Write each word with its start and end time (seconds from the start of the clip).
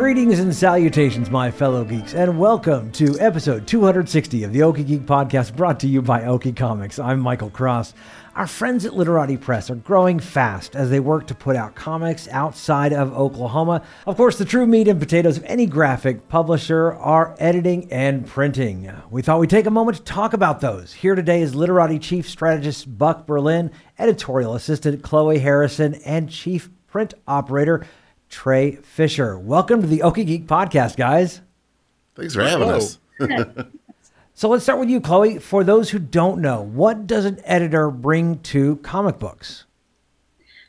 Greetings 0.00 0.38
and 0.38 0.56
salutations, 0.56 1.28
my 1.28 1.50
fellow 1.50 1.84
geeks, 1.84 2.14
and 2.14 2.38
welcome 2.38 2.90
to 2.92 3.20
episode 3.20 3.66
260 3.66 4.44
of 4.44 4.52
the 4.54 4.60
Okie 4.60 4.86
Geek 4.86 5.02
Podcast 5.02 5.54
brought 5.54 5.78
to 5.80 5.86
you 5.86 6.00
by 6.00 6.22
Okie 6.22 6.56
Comics. 6.56 6.98
I'm 6.98 7.20
Michael 7.20 7.50
Cross. 7.50 7.92
Our 8.34 8.46
friends 8.46 8.86
at 8.86 8.94
Literati 8.94 9.36
Press 9.36 9.68
are 9.68 9.74
growing 9.74 10.18
fast 10.18 10.74
as 10.74 10.88
they 10.88 11.00
work 11.00 11.26
to 11.26 11.34
put 11.34 11.54
out 11.54 11.74
comics 11.74 12.28
outside 12.28 12.94
of 12.94 13.12
Oklahoma. 13.12 13.82
Of 14.06 14.16
course, 14.16 14.38
the 14.38 14.46
true 14.46 14.66
meat 14.66 14.88
and 14.88 14.98
potatoes 14.98 15.36
of 15.36 15.44
any 15.44 15.66
graphic 15.66 16.30
publisher 16.30 16.94
are 16.94 17.36
editing 17.38 17.92
and 17.92 18.26
printing. 18.26 18.90
We 19.10 19.20
thought 19.20 19.38
we'd 19.38 19.50
take 19.50 19.66
a 19.66 19.70
moment 19.70 19.98
to 19.98 20.02
talk 20.02 20.32
about 20.32 20.62
those. 20.62 20.94
Here 20.94 21.14
today 21.14 21.42
is 21.42 21.54
Literati 21.54 21.98
Chief 21.98 22.26
Strategist 22.26 22.96
Buck 22.96 23.26
Berlin, 23.26 23.70
Editorial 23.98 24.54
Assistant 24.54 25.02
Chloe 25.02 25.40
Harrison, 25.40 25.96
and 26.06 26.30
Chief 26.30 26.70
Print 26.86 27.12
Operator 27.28 27.84
Trey 28.30 28.76
Fisher. 28.76 29.38
Welcome 29.38 29.82
to 29.82 29.86
the 29.86 29.98
Okie 29.98 30.26
Geek 30.26 30.46
Podcast, 30.46 30.96
guys. 30.96 31.40
Thanks 32.14 32.34
for 32.34 32.42
having 32.42 32.68
Hello. 32.68 32.76
us. 32.76 32.98
So 34.32 34.48
let's 34.48 34.62
start 34.62 34.80
with 34.80 34.88
you, 34.88 35.02
Chloe. 35.02 35.38
For 35.38 35.62
those 35.64 35.90
who 35.90 35.98
don't 35.98 36.40
know, 36.40 36.62
what 36.62 37.06
does 37.06 37.26
an 37.26 37.42
editor 37.44 37.90
bring 37.90 38.38
to 38.38 38.76
comic 38.76 39.18
books? 39.18 39.66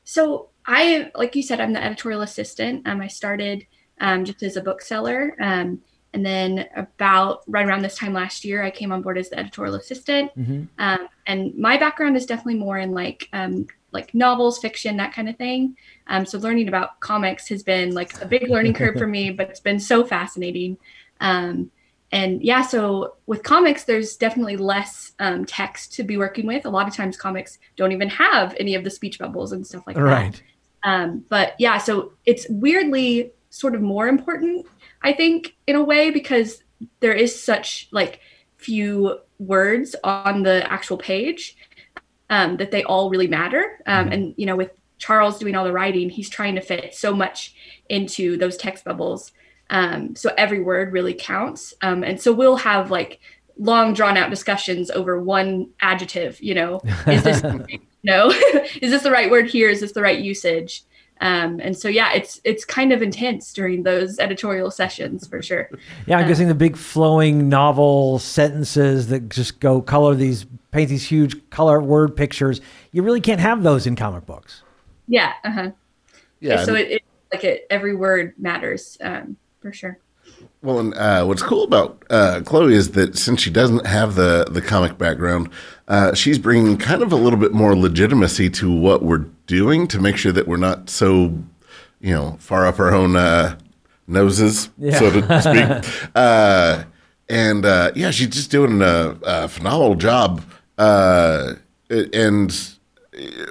So 0.04 0.50
I, 0.66 1.10
like 1.16 1.38
you 1.38 1.42
said, 1.42 1.62
I'm 1.62 1.72
the 1.72 1.82
editorial 1.82 2.20
assistant. 2.22 2.86
Um, 2.86 3.00
I 3.00 3.08
started 3.08 3.66
um, 4.02 4.26
just 4.26 4.44
as 4.44 4.58
a 4.58 4.62
bookseller, 4.62 5.38
um, 5.40 5.82
and 6.14 6.26
then 6.26 6.68
about 6.76 7.44
right 7.48 7.66
around 7.66 7.84
this 7.84 7.96
time 7.96 8.12
last 8.12 8.44
year, 8.44 8.62
I 8.62 8.72
came 8.72 8.92
on 8.92 9.02
board 9.02 9.18
as 9.18 9.30
the 9.30 9.40
editorial 9.40 9.76
assistant. 9.76 10.32
Mhm. 10.38 10.68
Um, 10.78 11.08
and 11.26 11.58
my 11.58 11.78
background 11.78 12.18
is 12.18 12.26
definitely 12.26 12.56
more 12.60 12.78
in 12.78 12.92
like 12.92 13.30
um, 13.32 13.68
like 13.92 14.14
novels, 14.14 14.60
fiction, 14.60 14.98
that 14.98 15.14
kind 15.14 15.30
of 15.30 15.38
thing. 15.38 15.76
Um, 16.08 16.26
so 16.26 16.38
learning 16.38 16.68
about 16.68 17.00
comics 17.00 17.48
has 17.50 17.64
been 17.64 17.94
like 17.94 18.22
a 18.22 18.26
big 18.26 18.50
learning 18.50 18.74
curve 18.74 18.98
for 18.98 19.08
me, 19.18 19.32
but 19.32 19.50
it's 19.50 19.60
been 19.60 19.80
so 19.80 20.06
fascinating. 20.06 20.78
Um, 21.20 21.72
and 22.12 22.44
yeah, 22.44 22.62
so 22.62 23.16
with 23.26 23.44
comics, 23.44 23.86
there's 23.86 24.18
definitely 24.18 24.58
less 24.58 25.14
um, 25.20 25.46
text 25.46 25.94
to 25.94 26.04
be 26.04 26.18
working 26.18 26.46
with. 26.46 26.66
A 26.66 26.70
lot 26.70 26.88
of 26.88 26.94
times, 26.94 27.16
comics 27.16 27.58
don't 27.78 27.94
even 27.94 28.10
have 28.10 28.56
any 28.60 28.76
of 28.76 28.84
the 28.84 28.90
speech 28.90 29.18
bubbles 29.18 29.54
and 29.54 29.66
stuff 29.66 29.84
like 29.88 29.96
that. 29.96 30.02
Right. 30.02 30.44
Um, 30.84 31.24
but 31.30 31.56
yeah, 31.58 31.78
so 31.78 32.14
it's 32.26 32.48
weirdly 32.50 33.32
sort 33.50 33.76
of 33.76 33.82
more 33.82 34.08
important, 34.08 34.66
I 35.04 35.14
think, 35.14 35.56
in 35.68 35.76
a 35.76 35.84
way, 35.84 36.12
because 36.12 36.64
there 37.00 37.14
is 37.14 37.42
such 37.42 37.88
like 37.92 38.20
few 38.58 39.20
words 39.40 39.96
on 40.04 40.44
the 40.44 40.70
actual 40.72 40.98
page 40.98 41.56
um, 42.32 42.58
that 42.58 42.72
they 42.72 42.84
all 42.84 43.12
really 43.12 43.28
matter. 43.28 43.80
Um, 43.86 44.08
and 44.08 44.34
you 44.38 44.48
know, 44.48 44.56
with 44.56 44.72
Charles 44.98 45.38
doing 45.38 45.56
all 45.56 45.66
the 45.66 45.74
writing, 45.74 46.10
he's 46.10 46.30
trying 46.30 46.56
to 46.56 46.62
fit 46.62 46.96
so 46.96 47.14
much 47.14 47.54
into 47.90 48.38
those 48.38 48.58
text 48.58 48.86
bubbles. 48.86 49.34
Um, 49.70 50.16
so 50.16 50.32
every 50.38 50.62
word 50.62 50.94
really 50.94 51.14
counts. 51.14 51.74
Um, 51.82 52.04
and 52.04 52.20
so 52.20 52.32
we'll 52.32 52.56
have 52.58 52.90
like 52.90 53.20
long 53.58 53.94
drawn 53.94 54.18
out 54.18 54.30
discussions 54.30 54.90
over 54.90 55.22
one 55.22 55.70
adjective, 55.82 56.42
you 56.42 56.56
know, 56.56 56.82
is 57.06 57.24
this 57.24 57.44
no, 58.04 58.30
is 58.82 58.92
this 58.92 59.04
the 59.04 59.12
right 59.12 59.30
word 59.30 59.50
here? 59.50 59.70
Is 59.70 59.82
this 59.82 59.92
the 59.92 60.02
right 60.02 60.20
usage? 60.20 60.84
Um, 61.22 61.60
and 61.62 61.78
so 61.78 61.88
yeah, 61.88 62.12
it's 62.14 62.42
it's 62.44 62.66
kind 62.66 62.92
of 62.92 63.04
intense 63.04 63.54
during 63.54 63.84
those 63.84 64.18
editorial 64.18 64.72
sessions 64.72 65.28
for 65.28 65.42
sure. 65.42 65.70
Yeah, 66.08 66.18
I'm 66.18 66.28
guessing 66.28 66.48
the 66.48 66.56
big 66.56 66.76
flowing 66.76 67.48
novel 67.48 68.18
sentences 68.18 69.08
that 69.08 69.30
just 69.30 69.60
go 69.60 69.82
color 69.82 70.16
these, 70.16 70.46
paint 70.72 70.90
these 70.90 71.08
huge 71.08 71.50
color 71.52 71.80
word 71.80 72.16
pictures. 72.16 72.60
You 72.92 73.04
really 73.04 73.22
can't 73.22 73.40
have 73.40 73.62
those 73.62 73.86
in 73.86 73.96
comic 73.96 74.26
books. 74.26 74.64
Yeah, 75.08 75.34
uh-huh. 75.44 75.72
Yeah. 76.40 76.66
so 76.66 76.74
it, 76.74 76.92
it 76.92 77.04
like 77.32 77.44
it 77.44 77.68
every 77.70 77.96
word 77.96 78.34
matters 78.38 78.98
um, 79.02 79.38
for 79.62 79.72
sure. 79.72 80.00
well, 80.64 80.80
and 80.80 80.94
uh, 80.96 81.24
what's 81.26 81.44
cool 81.44 81.64
about 81.64 82.04
uh, 82.10 82.42
Chloe 82.44 82.74
is 82.74 82.92
that 82.92 83.16
since 83.16 83.42
she 83.42 83.52
doesn't 83.52 83.86
have 83.86 84.16
the 84.16 84.48
the 84.50 84.62
comic 84.62 84.98
background, 84.98 85.50
uh, 85.88 86.16
she's 86.16 86.40
bringing 86.40 86.78
kind 86.78 87.04
of 87.04 87.12
a 87.12 87.18
little 87.18 87.40
bit 87.40 87.54
more 87.54 87.76
legitimacy 87.76 88.50
to 88.50 88.72
what 88.72 89.04
we're 89.04 89.26
doing 89.52 89.86
to 89.88 90.00
make 90.00 90.16
sure 90.18 90.32
that 90.32 90.48
we're 90.48 90.58
not 90.58 90.90
so, 90.90 91.38
you 92.00 92.14
know, 92.14 92.38
far 92.40 92.66
up 92.66 92.80
our 92.80 92.94
own 92.94 93.16
uh, 93.18 93.58
noses, 94.08 94.70
Yeah. 94.78 94.98
so 94.98 95.10
to 95.12 95.42
speak. 95.42 96.10
uh, 96.16 96.84
and 97.30 97.66
uh, 97.66 97.92
yeah, 97.96 98.12
she's 98.12 98.30
just 98.30 98.50
doing 98.50 98.82
a, 98.82 99.18
a 99.24 99.48
phenomenal 99.50 99.96
job. 99.96 100.42
Uh, 100.78 101.54
and 101.90 102.52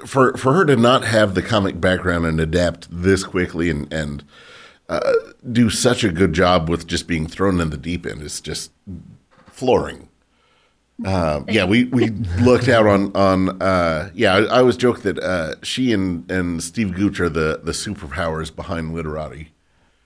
for 0.05 0.35
for 0.37 0.53
her 0.53 0.65
to 0.65 0.75
not 0.75 1.03
have 1.05 1.35
the 1.35 1.41
comic 1.43 1.79
background 1.79 2.25
and 2.25 2.39
adapt 2.39 2.87
this 2.91 3.23
quickly 3.23 3.69
and 3.69 3.93
and 3.93 4.23
uh, 4.89 5.13
do 5.51 5.69
such 5.69 6.03
a 6.03 6.11
good 6.11 6.33
job 6.33 6.67
with 6.67 6.87
just 6.87 7.07
being 7.07 7.27
thrown 7.27 7.61
in 7.61 7.69
the 7.69 7.77
deep 7.77 8.05
end 8.05 8.21
is 8.23 8.41
just 8.41 8.71
flooring. 9.51 10.09
Um, 11.05 11.45
yeah, 11.49 11.65
we, 11.65 11.85
we 11.85 12.09
looked 12.41 12.67
out 12.67 12.85
on 12.85 13.15
on 13.15 13.61
uh, 13.61 14.11
yeah. 14.13 14.35
I, 14.35 14.39
I 14.43 14.59
always 14.59 14.77
joke 14.77 15.01
that 15.01 15.19
uh, 15.19 15.55
she 15.63 15.93
and, 15.93 16.29
and 16.29 16.61
Steve 16.61 16.93
Gooch 16.93 17.19
are 17.19 17.29
the 17.29 17.61
the 17.63 17.71
superpowers 17.71 18.55
behind 18.55 18.93
literati. 18.93 19.51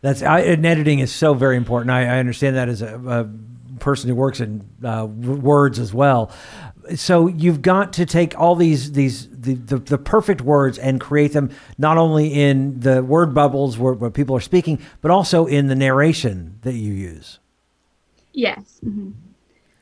That's 0.01 0.22
I, 0.22 0.41
and 0.41 0.66
editing 0.66 1.00
is 1.00 1.13
so 1.13 1.34
very 1.34 1.57
important. 1.57 1.91
I, 1.91 2.03
I 2.03 2.19
understand 2.19 2.55
that 2.55 2.69
as 2.69 2.81
a, 2.81 2.95
a 3.07 3.79
person 3.79 4.09
who 4.09 4.16
works 4.16 4.39
in 4.39 4.63
uh, 4.84 5.05
words 5.05 5.79
as 5.79 5.94
well. 5.94 6.31
So 6.95 7.28
you've 7.28 7.61
got 7.61 7.94
to 7.94 8.05
take 8.05 8.39
all 8.39 8.55
these 8.55 8.91
these 8.91 9.28
the, 9.29 9.55
the, 9.55 9.78
the 9.78 9.97
perfect 9.97 10.41
words 10.41 10.78
and 10.78 11.01
create 11.01 11.34
them 11.34 11.50
not 11.78 11.97
only 11.97 12.28
in 12.34 12.79
the 12.79 13.03
word 13.03 13.34
bubbles 13.34 13.78
where, 13.78 13.94
where 13.94 14.11
people 14.11 14.35
are 14.35 14.41
speaking, 14.41 14.79
but 15.01 15.11
also 15.11 15.45
in 15.45 15.67
the 15.67 15.75
narration 15.75 16.59
that 16.61 16.73
you 16.73 16.94
use. 16.94 17.39
Yes. 18.34 18.79
hmm 18.84 19.11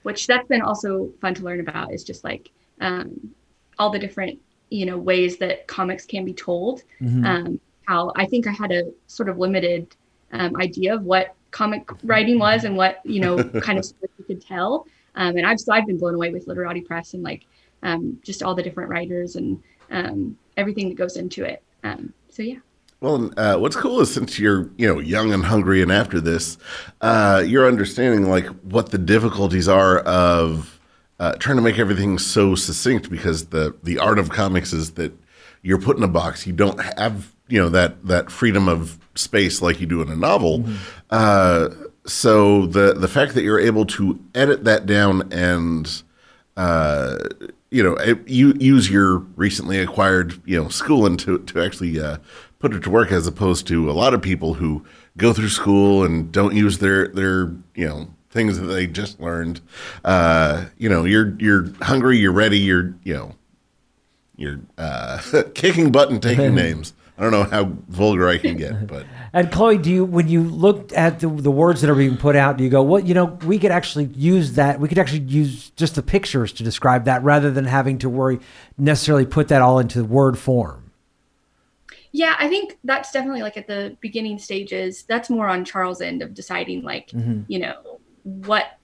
Which 0.04 0.28
that's 0.28 0.48
been 0.48 0.62
also 0.62 1.12
fun 1.22 1.34
to 1.36 1.44
learn 1.44 1.60
about 1.60 1.94
is 1.94 2.04
just 2.04 2.24
like 2.24 2.52
um, 2.82 3.34
all 3.80 3.90
the 3.90 4.00
different, 4.00 4.40
you 4.70 4.86
know, 4.86 4.98
ways 4.98 5.38
that 5.38 5.68
comics 5.68 6.06
can 6.06 6.26
be 6.26 6.34
told. 6.34 6.84
Um, 7.26 7.60
how 7.86 8.12
I 8.16 8.26
think 8.26 8.48
I 8.48 8.52
had 8.52 8.72
a 8.72 8.92
sort 9.08 9.30
of 9.30 9.38
limited 9.38 9.96
um, 10.32 10.56
idea 10.58 10.96
of 10.96 11.04
what 11.04 11.36
comic 11.52 11.90
writing 12.04 12.40
was 12.40 12.64
and 12.64 12.76
what, 12.76 13.00
you 13.06 13.20
know, 13.20 13.44
kind 13.62 13.80
of 13.80 13.86
you 14.02 14.26
could 14.26 14.46
tell. 14.46 14.88
Um, 15.16 15.38
and 15.38 15.46
I've, 15.46 15.60
so 15.60 15.74
I've 15.74 15.86
been 15.86 15.98
blown 15.98 16.16
away 16.16 16.32
with 16.32 16.48
Literati 16.48 16.82
Press 16.82 17.14
and 17.14 17.24
like 17.24 17.46
um, 17.84 18.20
just 18.24 18.42
all 18.42 18.56
the 18.56 18.64
different 18.64 18.90
writers 18.90 19.36
and 19.36 19.62
um, 19.92 20.38
everything 20.58 20.90
that 20.90 20.96
goes 20.96 21.18
into 21.18 21.44
it. 21.44 21.62
Um, 21.84 22.14
so 22.30 22.42
yeah. 22.42 22.60
Well, 23.04 23.32
uh, 23.36 23.58
what's 23.58 23.76
cool 23.76 24.00
is 24.00 24.14
since 24.14 24.40
you're 24.40 24.70
you 24.78 24.88
know 24.88 25.02
young 25.02 25.34
and 25.34 25.44
hungry, 25.44 25.82
and 25.82 25.92
after 25.92 26.22
this, 26.22 26.58
uh, 27.02 27.44
you're 27.46 27.68
understanding 27.68 28.30
like 28.30 28.46
what 28.62 28.92
the 28.92 28.98
difficulties 28.98 29.68
are 29.68 30.00
of 30.00 30.80
uh, 31.20 31.34
trying 31.34 31.58
to 31.58 31.62
make 31.62 31.78
everything 31.78 32.18
so 32.18 32.56
succinct 32.56 33.10
because 33.10 33.48
the 33.48 33.76
the 33.84 34.00
art 34.00 34.20
of 34.20 34.30
comics 34.30 34.72
is 34.72 34.92
that 34.92 35.12
you're 35.64 35.82
put 35.82 35.98
in 35.98 36.04
a 36.04 36.08
box. 36.08 36.48
You 36.48 36.54
don't 36.54 36.80
have 36.98 37.34
you 37.50 37.60
know 37.60 37.68
that 37.68 38.06
that 38.08 38.32
freedom 38.32 38.70
of 38.70 38.98
space 39.16 39.62
like 39.62 39.82
you 39.82 39.86
do 39.86 40.02
in 40.02 40.08
a 40.08 40.16
novel. 40.16 40.64
Uh, 41.10 41.72
so 42.06 42.68
the 42.68 42.94
the 42.94 43.10
fact 43.10 43.34
that 43.34 43.44
you're 43.44 43.60
able 43.60 43.86
to 43.86 44.18
edit 44.34 44.64
that 44.64 44.86
down 44.86 45.30
and 45.34 46.04
uh, 46.56 47.18
you 47.74 47.82
know, 47.82 47.98
you 48.28 48.54
use 48.60 48.88
your 48.90 49.18
recently 49.36 49.80
acquired, 49.80 50.40
you 50.46 50.62
know, 50.62 50.70
schooling 50.70 51.18
to 51.18 51.40
to 51.40 51.60
actually 51.60 52.00
uh, 52.00 52.18
put 52.64 52.74
it 52.74 52.82
to 52.82 52.90
work, 52.90 53.12
as 53.12 53.28
opposed 53.28 53.68
to 53.68 53.92
a 53.92 53.92
lot 53.92 54.14
of 54.14 54.22
people 54.22 54.54
who 54.54 54.86
go 55.18 55.34
through 55.34 55.50
school 55.50 56.06
and 56.06 56.32
don't 56.32 56.56
use 56.56 56.78
their 56.78 57.10
their 57.10 57.52
you 57.76 57.86
know 57.86 58.08
things 58.30 58.58
that 58.58 58.68
they 58.68 58.88
just 58.88 59.20
learned. 59.20 59.60
Uh, 60.06 60.68
you 60.78 60.88
know, 60.88 61.04
you're 61.04 61.36
you're 61.40 61.68
hungry, 61.82 62.18
you're 62.18 62.32
ready, 62.32 62.58
you're 62.58 62.96
you 63.04 63.16
know, 63.16 63.36
you're 64.38 64.62
uh, 64.78 65.22
kicking 65.54 65.92
butt 65.92 66.10
and 66.10 66.24
taking 66.24 66.56
names. 66.66 66.94
I 67.18 67.22
don't 67.24 67.32
know 67.32 67.44
how 67.44 67.66
vulgar 67.90 68.30
I 68.30 68.38
can 68.38 68.56
get, 68.56 68.88
but 68.88 69.06
And 69.34 69.52
Chloe, 69.52 69.78
do 69.78 69.92
you 69.92 70.06
when 70.06 70.30
you 70.30 70.42
look 70.42 70.94
at 70.94 71.20
the, 71.20 71.28
the 71.28 71.52
words 71.52 71.82
that 71.82 71.90
are 71.90 71.96
being 71.96 72.16
put 72.16 72.38
out, 72.38 72.56
do 72.56 72.64
you 72.64 72.70
go, 72.70 72.82
"Well, 72.82 73.02
you 73.02 73.14
know, 73.14 73.38
we 73.46 73.60
could 73.60 73.72
actually 73.72 74.06
use 74.06 74.54
that. 74.54 74.80
We 74.80 74.88
could 74.88 75.00
actually 75.00 75.26
use 75.26 75.72
just 75.72 75.96
the 75.96 76.02
pictures 76.02 76.54
to 76.54 76.64
describe 76.64 77.04
that, 77.06 77.24
rather 77.24 77.52
than 77.52 77.66
having 77.66 77.98
to 77.98 78.10
worry 78.10 78.40
necessarily 78.78 79.26
put 79.26 79.50
that 79.50 79.62
all 79.62 79.80
into 79.80 80.06
word 80.06 80.40
form." 80.40 80.83
Yeah, 82.14 82.36
I 82.40 82.48
think 82.48 82.78
that's 82.86 83.12
definitely 83.12 83.42
like 83.42 83.58
at 83.58 83.68
the 83.68 83.98
beginning 84.00 84.40
stages. 84.40 85.04
That's 85.04 85.30
more 85.30 85.50
on 85.50 85.66
Charles' 85.66 86.00
end 86.00 86.22
of 86.22 86.34
deciding, 86.34 86.84
like, 86.84 87.12
you 87.48 87.60
know, 87.60 88.00
what 88.24 88.78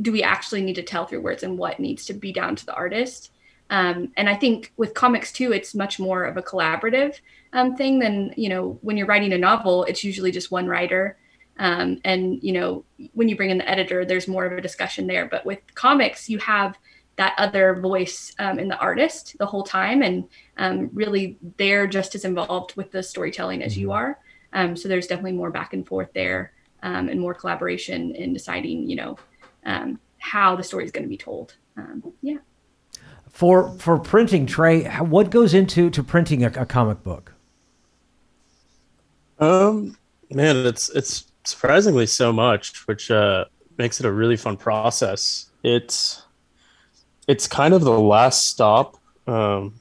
do 0.00 0.12
we 0.12 0.22
actually 0.22 0.62
need 0.62 0.76
to 0.76 0.82
tell 0.82 1.04
through 1.04 1.20
words 1.20 1.42
and 1.42 1.58
what 1.58 1.78
needs 1.78 2.06
to 2.06 2.14
be 2.14 2.32
down 2.32 2.56
to 2.56 2.64
the 2.64 2.74
artist. 2.74 3.32
Um, 3.68 4.12
and 4.16 4.28
I 4.28 4.34
think 4.34 4.72
with 4.76 4.94
comics 4.94 5.30
too, 5.32 5.52
it's 5.52 5.74
much 5.74 5.98
more 5.98 6.24
of 6.24 6.36
a 6.36 6.42
collaborative 6.42 7.20
um, 7.52 7.76
thing 7.76 7.98
than, 7.98 8.32
you 8.36 8.48
know, 8.48 8.78
when 8.82 8.96
you're 8.96 9.06
writing 9.06 9.32
a 9.32 9.38
novel, 9.38 9.84
it's 9.84 10.02
usually 10.02 10.32
just 10.32 10.50
one 10.50 10.66
writer. 10.66 11.18
Um, 11.58 12.00
and, 12.04 12.42
you 12.42 12.52
know, 12.52 12.84
when 13.12 13.28
you 13.28 13.36
bring 13.36 13.50
in 13.50 13.58
the 13.58 13.68
editor, 13.68 14.04
there's 14.04 14.26
more 14.26 14.46
of 14.46 14.52
a 14.56 14.60
discussion 14.62 15.06
there. 15.06 15.26
But 15.26 15.44
with 15.44 15.60
comics, 15.74 16.30
you 16.30 16.38
have 16.38 16.78
that 17.20 17.34
other 17.36 17.74
voice 17.74 18.34
um, 18.38 18.58
in 18.58 18.66
the 18.66 18.78
artist 18.78 19.36
the 19.38 19.44
whole 19.44 19.62
time. 19.62 20.00
And 20.00 20.26
um, 20.56 20.88
really, 20.94 21.36
they're 21.58 21.86
just 21.86 22.14
as 22.14 22.24
involved 22.24 22.74
with 22.76 22.90
the 22.92 23.02
storytelling 23.02 23.62
as 23.62 23.76
you 23.76 23.92
are. 23.92 24.18
Um, 24.54 24.74
so 24.74 24.88
there's 24.88 25.06
definitely 25.06 25.32
more 25.32 25.50
back 25.50 25.74
and 25.74 25.86
forth 25.86 26.08
there 26.14 26.52
um, 26.82 27.10
and 27.10 27.20
more 27.20 27.34
collaboration 27.34 28.14
in 28.14 28.32
deciding, 28.32 28.88
you 28.88 28.96
know, 28.96 29.18
um, 29.66 30.00
how 30.16 30.56
the 30.56 30.62
story 30.62 30.86
is 30.86 30.92
going 30.92 31.02
to 31.04 31.10
be 31.10 31.18
told. 31.18 31.56
Um, 31.76 32.02
yeah. 32.22 32.38
For 33.28 33.70
for 33.78 33.98
printing, 33.98 34.46
Trey, 34.46 34.84
what 34.84 35.28
goes 35.28 35.52
into 35.52 35.90
to 35.90 36.02
printing 36.02 36.42
a, 36.42 36.50
a 36.56 36.64
comic 36.64 37.02
book? 37.02 37.34
Um, 39.38 39.98
man, 40.30 40.56
it's 40.64 40.88
it's 40.88 41.30
surprisingly 41.44 42.06
so 42.06 42.32
much, 42.32 42.88
which 42.88 43.10
uh, 43.10 43.44
makes 43.76 44.00
it 44.00 44.06
a 44.06 44.10
really 44.10 44.38
fun 44.38 44.56
process. 44.56 45.50
It's 45.62 46.22
it's 47.28 47.46
kind 47.46 47.74
of 47.74 47.82
the 47.82 47.98
last 47.98 48.48
stop 48.48 48.96
um, 49.26 49.74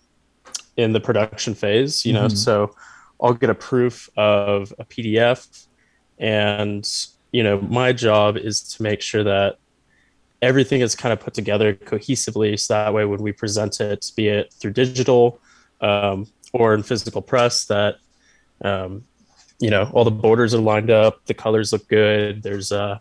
in 0.78 0.94
the 0.94 1.00
production 1.00 1.54
phase, 1.54 2.06
you 2.06 2.14
know. 2.14 2.28
So 2.28 2.76
I'll 3.22 3.34
get 3.34 3.50
a 3.50 3.56
proof 3.56 4.10
of 4.16 4.74
a 4.80 4.86
PDF, 4.86 5.68
and 6.18 6.88
you 7.32 7.44
know, 7.44 7.62
my 7.62 7.94
job 7.94 8.38
is 8.38 8.62
to 8.74 8.84
make 8.84 9.02
sure 9.02 9.24
that 9.24 9.58
everything 10.42 10.82
is 10.82 10.96
kind 10.96 11.12
of 11.12 11.20
put 11.20 11.34
together 11.34 11.74
cohesively, 11.74 12.60
so 12.60 12.74
that 12.74 12.94
way 12.94 13.06
when 13.06 13.22
we 13.22 13.32
present 13.32 13.82
it, 13.82 14.12
be 14.16 14.28
it 14.28 14.54
through 14.54 14.72
digital 14.72 15.40
um, 15.82 16.28
or 16.54 16.74
in 16.74 16.84
physical 16.84 17.22
press, 17.22 17.66
that 17.66 17.96
um, 18.64 19.04
you 19.60 19.70
know 19.70 19.90
all 19.94 20.04
the 20.04 20.12
borders 20.12 20.54
are 20.54 20.62
lined 20.62 20.90
up 20.90 21.26
the 21.26 21.34
colors 21.34 21.72
look 21.72 21.88
good 21.88 22.42
there's 22.42 22.72
uh 22.72 22.98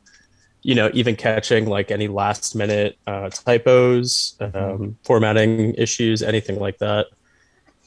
you 0.69 0.75
know 0.79 0.91
even 0.93 1.17
catching 1.17 1.65
like 1.77 1.89
any 1.91 2.09
last 2.09 2.55
minute 2.63 2.93
uh, 3.07 3.29
typos 3.31 4.37
um, 4.55 4.99
formatting 5.09 5.73
issues 5.85 6.23
anything 6.23 6.59
like 6.61 6.77
that 6.87 7.07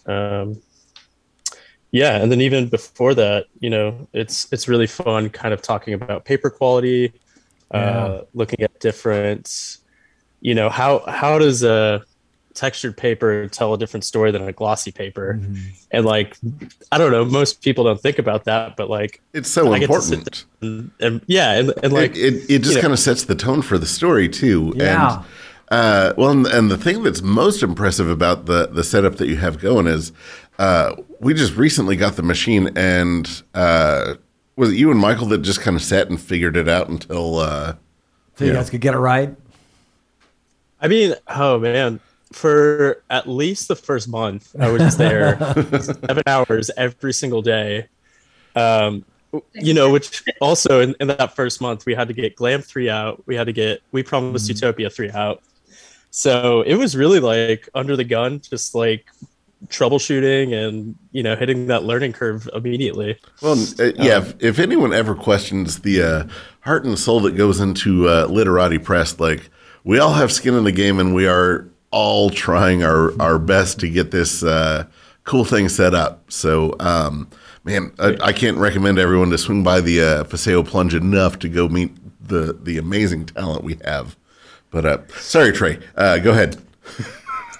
um, 0.08 0.48
yeah 1.92 2.14
and 2.22 2.32
then 2.32 2.42
even 2.42 2.68
before 2.78 3.14
that 3.14 3.46
you 3.60 3.70
know 3.70 4.08
it's 4.14 4.52
it's 4.54 4.68
really 4.68 4.88
fun 4.88 5.30
kind 5.30 5.54
of 5.54 5.62
talking 5.62 5.94
about 5.94 6.26
paper 6.26 6.50
quality 6.50 7.14
Yeah. 7.74 7.80
uh, 7.80 8.24
looking 8.34 8.62
at 8.68 8.74
different 8.80 9.78
you 10.48 10.56
know 10.56 10.70
how 10.80 10.92
how 11.22 11.38
does 11.38 11.62
a 11.64 12.02
textured 12.54 12.98
paper 12.98 13.48
tell 13.48 13.74
a 13.74 13.78
different 13.78 14.04
story 14.04 14.32
than 14.32 14.42
a 14.48 14.52
glossy 14.52 14.92
paper 14.92 15.40
and 15.92 16.06
like 16.06 16.38
i 16.92 16.98
don't 16.98 17.12
know 17.12 17.24
most 17.24 17.62
people 17.62 17.84
don't 17.84 18.02
think 18.02 18.20
about 18.20 18.44
that 18.46 18.76
but 18.76 18.90
like 18.90 19.22
it's 19.34 19.50
so 19.50 19.72
I 19.72 19.80
get 19.80 19.90
to 19.90 20.02
sit 20.02 20.18
important. 20.20 20.46
and, 20.62 20.92
and 21.00 21.22
yeah 21.28 21.54
and, 21.54 21.74
and 21.84 21.94
like 21.94 22.16
it, 22.16 22.34
it, 22.36 22.50
it 22.50 22.60
just 22.60 22.72
you 22.72 22.76
know- 22.76 22.82
kind 22.82 22.94
of 22.94 23.00
sets 23.00 23.24
the 23.26 23.36
tone 23.36 23.62
for 23.62 23.78
the 23.78 23.86
story 23.86 24.28
too. 24.30 24.74
Yeah. 24.76 25.18
And 25.18 25.26
uh, 25.70 26.14
well, 26.18 26.32
and, 26.32 26.46
and 26.48 26.70
the 26.70 26.78
thing 26.78 27.02
that's 27.02 27.22
most 27.22 27.64
impressive 27.64 28.10
about 28.10 28.46
the 28.46 28.68
the 28.68 28.84
setup 28.84 29.16
that 29.16 29.30
you 29.30 29.38
have 29.38 29.58
going 29.60 29.88
is 29.88 30.12
uh, 30.60 30.96
we 31.22 31.34
just 31.34 31.56
recently 31.56 31.96
got 31.96 32.18
the 32.18 32.24
machine, 32.24 32.70
and 32.76 33.42
uh, 33.54 34.16
was 34.58 34.72
it 34.72 34.76
you 34.76 34.92
and 34.92 35.00
Michael 35.00 35.28
that 35.28 35.38
just 35.44 35.62
kind 35.62 35.78
of 35.78 35.82
sat 35.82 36.10
and 36.10 36.20
figured 36.20 36.58
it 36.58 36.68
out 36.68 36.90
until? 36.90 37.38
Uh, 37.38 37.76
So 38.36 38.44
you 38.44 38.52
Yeah. 38.52 38.58
guys 38.58 38.70
could 38.70 38.82
get 38.82 38.94
it 38.96 38.98
right. 38.98 39.34
I 40.82 40.90
mean, 40.90 41.14
oh 41.30 41.58
man, 41.60 42.02
for 42.32 43.04
at 43.10 43.28
least 43.28 43.68
the 43.68 43.76
first 43.76 44.08
month, 44.08 44.56
I 44.60 44.70
was 44.70 44.98
there 44.98 45.38
seven 45.82 46.24
hours 46.26 46.72
every 46.78 47.14
single 47.14 47.42
day. 47.42 47.88
Um, 48.56 49.06
you 49.54 49.74
know, 49.74 49.90
which 49.92 50.24
also 50.42 50.82
in, 50.82 50.96
in 51.00 51.08
that 51.08 51.36
first 51.36 51.62
month, 51.62 51.86
we 51.86 51.96
had 51.96 52.08
to 52.10 52.14
get 52.14 52.36
Glam 52.36 52.62
3 52.62 52.90
out. 52.90 53.24
We 53.26 53.36
had 53.36 53.46
to 53.46 53.54
get 53.54 53.82
We 53.92 54.04
Promised 54.04 54.50
Utopia 54.50 54.90
3 54.90 55.12
out. 55.12 55.42
So 56.10 56.62
it 56.64 56.76
was 56.76 56.98
really 56.98 57.22
like 57.22 57.70
under 57.74 57.96
the 57.96 58.04
gun, 58.04 58.42
just 58.42 58.76
like 58.76 59.06
troubleshooting 59.68 60.54
and, 60.54 60.96
you 61.12 61.24
know, 61.24 61.38
hitting 61.38 61.68
that 61.68 61.84
learning 61.84 62.12
curve 62.12 62.50
immediately. 62.54 63.18
well, 63.42 63.54
uh, 63.80 63.92
yeah. 63.96 64.18
if, 64.18 64.44
if 64.44 64.60
anyone 64.60 64.94
ever 64.94 65.16
questions 65.16 65.80
the 65.80 66.02
uh, 66.02 66.28
heart 66.62 66.84
and 66.84 67.00
soul 67.00 67.22
that 67.22 67.38
goes 67.38 67.62
into 67.62 68.10
uh, 68.10 68.26
literati 68.26 68.80
press, 68.80 69.18
like 69.20 69.50
we 69.86 70.00
all 70.00 70.14
have 70.14 70.32
skin 70.32 70.54
in 70.56 70.64
the 70.64 70.72
game, 70.72 71.00
and 71.00 71.16
we 71.16 71.28
are 71.28 71.71
all 71.92 72.30
trying 72.30 72.84
our 72.84 73.20
our 73.22 73.38
best 73.38 73.80
to 73.82 73.90
get 73.90 74.12
this 74.12 74.44
uh, 74.44 74.86
cool 75.24 75.46
thing 75.46 75.70
set 75.70 75.94
up. 75.94 76.32
So, 76.32 76.76
um, 76.80 77.30
man, 77.64 77.94
I, 78.00 78.18
I 78.22 78.34
can't 78.34 78.58
recommend 78.58 78.98
everyone 78.98 79.30
to 79.30 79.38
swing 79.38 79.64
by 79.64 79.82
the 79.82 80.02
uh, 80.02 80.24
Paseo 80.24 80.64
Plunge 80.64 80.96
enough 80.96 81.40
to 81.40 81.50
go 81.50 81.68
meet 81.68 81.92
the 82.28 82.54
the 82.54 82.78
amazing 82.78 83.26
talent 83.26 83.64
we 83.64 83.78
have. 83.86 84.16
But 84.72 84.86
uh, 84.86 85.08
sorry, 85.10 85.52
Trey. 85.52 85.80
Uh, 85.96 86.18
go 86.20 86.32
ahead. 86.32 86.62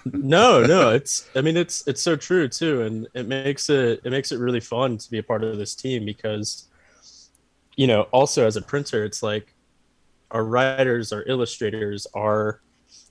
no 0.06 0.66
no 0.66 0.90
it's 0.90 1.30
i 1.36 1.42
mean 1.42 1.56
it's 1.56 1.88
it's 1.88 2.02
so 2.02 2.16
true 2.16 2.48
too 2.48 2.82
and 2.82 3.08
it 3.14 3.28
makes 3.28 3.70
it 3.70 4.02
it 4.04 4.10
makes 4.10 4.32
it 4.32 4.40
really 4.40 4.60
fun 4.60 4.98
to 4.98 5.10
be 5.12 5.20
a 5.20 5.24
part 5.24 5.44
of 5.44 5.58
this 5.58 5.76
team 5.76 6.04
because 6.04 6.68
you 7.76 7.86
know 7.86 8.04
also 8.12 8.48
as 8.48 8.56
a 8.56 8.62
printer 8.64 9.04
it's 9.04 9.22
like 9.22 9.54
our 10.32 10.44
writers 10.44 11.14
our 11.14 11.24
illustrators 11.28 12.08
our 12.16 12.62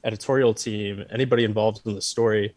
editorial 0.05 0.55
team 0.55 1.05
anybody 1.11 1.44
involved 1.44 1.81
in 1.87 1.94
the 1.94 2.02
story 2.02 2.55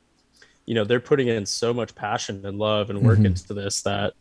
you 0.66 0.74
know 0.74 0.86
they're 0.86 1.00
putting 1.00 1.28
in 1.28 1.46
so 1.46 1.74
much 1.74 1.94
passion 1.96 2.46
and 2.46 2.58
love 2.58 2.90
and 2.90 3.02
work 3.02 3.20
into 3.20 3.54
this 3.54 3.82
that 3.82 4.14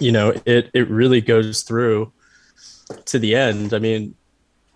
you 0.00 0.12
know 0.12 0.32
it 0.46 0.70
it 0.72 0.88
really 0.88 1.20
goes 1.20 1.62
through 1.62 2.10
to 3.04 3.18
the 3.18 3.34
end 3.34 3.74
i 3.74 3.78
mean 3.78 4.14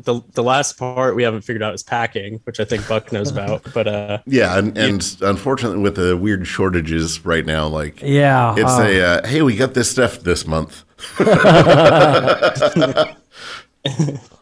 the 0.00 0.20
the 0.34 0.42
last 0.42 0.78
part 0.78 1.16
we 1.16 1.22
haven't 1.22 1.40
figured 1.40 1.62
out 1.62 1.72
is 1.72 1.82
packing 1.82 2.38
which 2.44 2.60
i 2.60 2.64
think 2.64 2.86
buck 2.86 3.10
knows 3.12 3.30
about 3.32 3.62
but 3.72 3.86
uh 3.86 4.18
Yeah, 4.26 4.58
and, 4.58 4.76
and 4.76 5.16
unfortunately, 5.22 5.78
with 5.78 5.96
the 5.96 6.14
weird 6.16 6.46
shortages 6.46 7.24
right 7.24 7.46
now, 7.46 7.66
like 7.66 8.02
Yeah. 8.02 8.54
it's 8.58 8.78
uh, 8.78 8.82
a 8.82 9.00
uh, 9.00 9.26
hey, 9.26 9.40
we 9.40 9.56
got 9.56 9.72
this 9.72 9.90
stuff 9.90 10.20
this 10.20 10.46
month. 10.46 10.84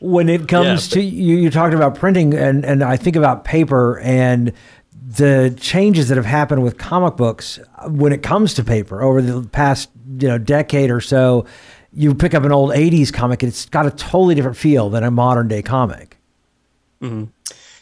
when 0.00 0.28
it 0.28 0.48
comes 0.48 0.88
Yeah, 0.88 0.94
to 0.94 1.02
you, 1.02 1.36
you 1.36 1.50
talked 1.50 1.74
about 1.74 1.94
printing, 1.94 2.34
and 2.34 2.64
and 2.64 2.82
I 2.82 2.96
think 2.96 3.16
about 3.16 3.44
paper 3.44 3.98
and 4.00 4.52
the 4.92 5.56
changes 5.58 6.08
that 6.08 6.16
have 6.16 6.26
happened 6.26 6.62
with 6.62 6.78
comic 6.78 7.16
books 7.16 7.58
when 7.86 8.12
it 8.12 8.22
comes 8.22 8.54
to 8.54 8.64
paper 8.64 9.02
over 9.02 9.22
the 9.22 9.48
past 9.48 9.90
you 10.18 10.28
know 10.28 10.38
decade 10.38 10.90
or 10.90 11.00
so. 11.00 11.46
You 11.92 12.14
pick 12.14 12.34
up 12.34 12.44
an 12.44 12.52
old 12.52 12.72
'80s 12.72 13.12
comic, 13.12 13.42
and 13.42 13.48
it's 13.50 13.66
got 13.66 13.86
a 13.86 13.90
totally 13.90 14.34
different 14.34 14.56
feel 14.56 14.90
than 14.90 15.02
a 15.02 15.10
modern 15.10 15.48
day 15.48 15.62
comic. 15.62 16.18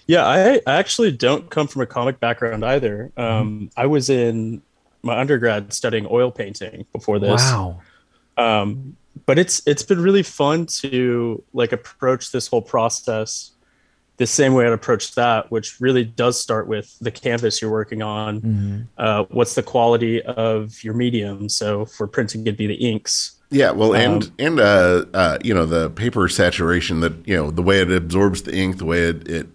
Yeah, 0.06 0.26
I, 0.26 0.60
I 0.66 0.76
actually 0.76 1.12
don't 1.12 1.48
come 1.50 1.66
from 1.66 1.82
a 1.82 1.86
comic 1.86 2.20
background 2.20 2.64
either. 2.64 3.10
Um, 3.16 3.70
I 3.76 3.86
was 3.86 4.10
in 4.10 4.62
my 5.02 5.18
undergrad 5.18 5.72
studying 5.72 6.06
oil 6.10 6.30
painting 6.30 6.86
before 6.92 7.18
this. 7.18 7.40
Wow. 7.40 7.80
Um, 8.36 8.96
but 9.26 9.38
it's 9.38 9.62
it's 9.66 9.82
been 9.82 10.00
really 10.00 10.22
fun 10.22 10.66
to 10.66 11.42
like 11.52 11.72
approach 11.72 12.32
this 12.32 12.46
whole 12.46 12.62
process 12.62 13.52
the 14.16 14.26
same 14.26 14.54
way 14.54 14.66
I'd 14.66 14.72
approach 14.72 15.14
that, 15.16 15.50
which 15.50 15.80
really 15.80 16.04
does 16.04 16.40
start 16.40 16.68
with 16.68 16.96
the 17.00 17.10
canvas 17.10 17.60
you're 17.60 17.70
working 17.70 18.02
on. 18.02 18.88
Uh, 18.96 19.24
what's 19.30 19.54
the 19.54 19.62
quality 19.62 20.22
of 20.22 20.82
your 20.84 20.94
medium? 20.94 21.48
So 21.48 21.84
for 21.84 22.06
printing, 22.06 22.42
it'd 22.42 22.56
be 22.56 22.68
the 22.68 22.74
inks. 22.74 23.32
Yeah, 23.50 23.72
well, 23.72 23.94
and 23.94 24.24
Um, 24.24 24.32
and 24.38 24.60
uh, 24.60 25.04
uh, 25.14 25.38
you 25.42 25.54
know 25.54 25.66
the 25.66 25.90
paper 25.90 26.28
saturation 26.28 27.00
that 27.00 27.12
you 27.26 27.36
know 27.36 27.50
the 27.50 27.62
way 27.62 27.80
it 27.80 27.90
absorbs 27.90 28.42
the 28.42 28.56
ink, 28.56 28.78
the 28.78 28.84
way 28.84 29.02
it, 29.02 29.28
it 29.28 29.46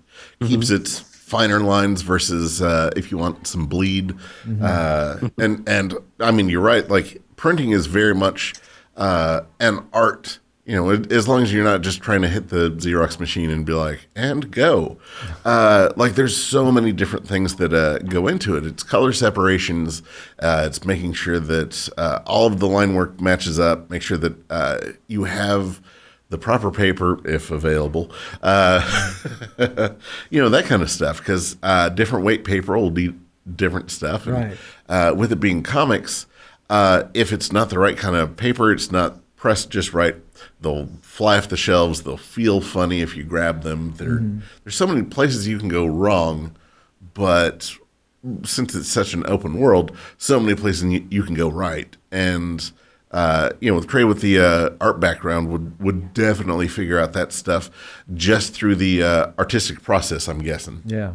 keeps 0.42 0.70
its 0.70 1.00
finer 1.00 1.60
lines 1.60 2.02
versus 2.02 2.62
uh, 2.62 2.92
if 2.96 3.12
you 3.12 3.18
want 3.18 3.48
some 3.48 3.66
bleed, 3.66 4.16
uh, 4.62 5.20
and 5.38 5.68
and 5.68 5.96
I 6.20 6.32
mean 6.32 6.50
you're 6.50 6.62
right. 6.62 6.88
Like 6.88 7.22
printing 7.36 7.72
is 7.72 7.88
very 7.88 8.16
much 8.16 8.54
uh, 9.00 9.42
an 9.60 9.88
art 9.92 10.40
you 10.70 10.76
know, 10.76 10.92
as 10.92 11.28
long 11.28 11.42
as 11.42 11.52
you're 11.52 11.64
not 11.64 11.82
just 11.82 12.00
trying 12.00 12.22
to 12.22 12.28
hit 12.28 12.50
the 12.50 12.70
Xerox 12.70 13.20
machine 13.20 13.50
and 13.50 13.66
be 13.66 13.74
like, 13.74 14.08
and 14.16 14.52
go. 14.52 15.00
Uh, 15.44 15.92
like, 15.96 16.14
there's 16.14 16.38
so 16.38 16.72
many 16.72 16.92
different 16.92 17.28
things 17.28 17.56
that 17.56 17.74
uh, 17.74 17.98
go 17.98 18.28
into 18.28 18.56
it. 18.56 18.64
It's 18.68 18.84
color 18.84 19.12
separations, 19.12 20.04
uh, 20.38 20.66
it's 20.68 20.86
making 20.86 21.14
sure 21.14 21.40
that 21.40 21.90
uh, 21.98 22.20
all 22.28 22.46
of 22.46 22.60
the 22.60 22.68
line 22.68 22.94
work 22.94 23.20
matches 23.20 23.60
up, 23.60 23.90
make 23.90 24.04
sure 24.04 24.20
that 24.20 24.36
uh, 24.52 24.78
you 25.08 25.24
have 25.24 25.82
the 26.30 26.38
proper 26.38 26.70
paper 26.70 27.20
if 27.28 27.50
available. 27.50 28.12
Uh, 28.44 28.86
you 30.30 30.40
know, 30.40 30.50
that 30.50 30.66
kind 30.66 30.84
of 30.84 30.92
stuff, 30.92 31.18
because 31.18 31.56
different 31.96 32.24
weight 32.24 32.44
paper 32.44 32.78
will 32.78 32.92
be 32.92 33.16
different 33.56 33.90
stuff. 33.90 34.28
And, 34.28 34.56
right. 34.88 35.18
with 35.18 35.32
it 35.32 35.40
being 35.40 35.64
comics, 35.64 36.28
if 36.70 37.34
it's 37.34 37.52
not 37.52 37.70
the 37.70 37.80
right 37.80 37.98
kind 37.98 38.16
of 38.16 38.38
paper, 38.38 38.72
it's 38.72 38.92
not 38.92 39.18
pressed 39.36 39.70
just 39.70 39.94
right 39.94 40.16
they'll 40.62 40.88
fly 41.02 41.38
off 41.38 41.50
the 41.50 41.58
shelves. 41.58 42.04
They'll 42.04 42.18
feel 42.18 42.62
funny 42.62 43.02
if 43.02 43.16
you 43.16 43.24
grab 43.24 43.64
them. 43.64 43.94
Mm-hmm. 43.94 44.40
There's 44.64 44.76
so 44.76 44.88
many 44.88 45.04
places 45.04 45.48
you 45.48 45.58
can 45.58 45.70
go 45.70 45.86
wrong, 45.86 46.56
but 47.14 47.74
since 48.44 48.76
it's 48.76 48.90
such 48.90 49.14
an 49.14 49.26
open 49.28 49.58
world, 49.58 49.96
so 50.18 50.40
many 50.40 50.56
places 50.56 50.84
you, 50.84 51.08
you 51.10 51.24
can 51.24 51.36
go 51.36 51.50
right. 51.50 51.96
And 52.12 52.72
uh, 53.12 53.52
you 53.60 53.72
know, 53.72 53.76
with 53.76 53.88
Trey 53.88 54.04
with 54.04 54.22
the 54.22 54.40
uh, 54.40 54.70
art 54.80 55.00
background, 55.00 55.50
would 55.50 55.80
would 55.80 56.14
definitely 56.14 56.68
figure 56.68 57.00
out 57.00 57.14
that 57.14 57.32
stuff 57.32 57.72
just 58.14 58.54
through 58.54 58.76
the 58.76 59.02
uh, 59.02 59.32
artistic 59.40 59.82
process. 59.82 60.28
I'm 60.28 60.40
guessing. 60.40 60.84
Yeah. 60.86 61.14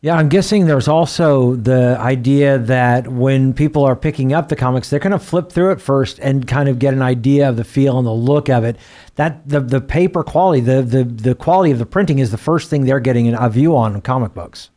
Yeah, 0.00 0.14
I'm 0.14 0.28
guessing 0.28 0.66
there's 0.66 0.86
also 0.86 1.56
the 1.56 1.98
idea 1.98 2.58
that 2.58 3.08
when 3.08 3.52
people 3.52 3.84
are 3.84 3.96
picking 3.96 4.32
up 4.32 4.48
the 4.48 4.54
comics, 4.54 4.90
they're 4.90 5.00
going 5.00 5.10
to 5.10 5.18
flip 5.18 5.50
through 5.50 5.72
it 5.72 5.80
first 5.80 6.20
and 6.20 6.46
kind 6.46 6.68
of 6.68 6.78
get 6.78 6.94
an 6.94 7.02
idea 7.02 7.48
of 7.48 7.56
the 7.56 7.64
feel 7.64 7.98
and 7.98 8.06
the 8.06 8.12
look 8.12 8.48
of 8.48 8.62
it. 8.62 8.76
That 9.16 9.48
the 9.48 9.58
the 9.58 9.80
paper 9.80 10.22
quality, 10.22 10.60
the 10.60 10.82
the 10.82 11.02
the 11.02 11.34
quality 11.34 11.72
of 11.72 11.80
the 11.80 11.86
printing 11.86 12.20
is 12.20 12.30
the 12.30 12.38
first 12.38 12.70
thing 12.70 12.84
they're 12.84 13.00
getting 13.00 13.34
a 13.34 13.50
view 13.50 13.76
on 13.76 14.00
comic 14.00 14.34
books. 14.34 14.70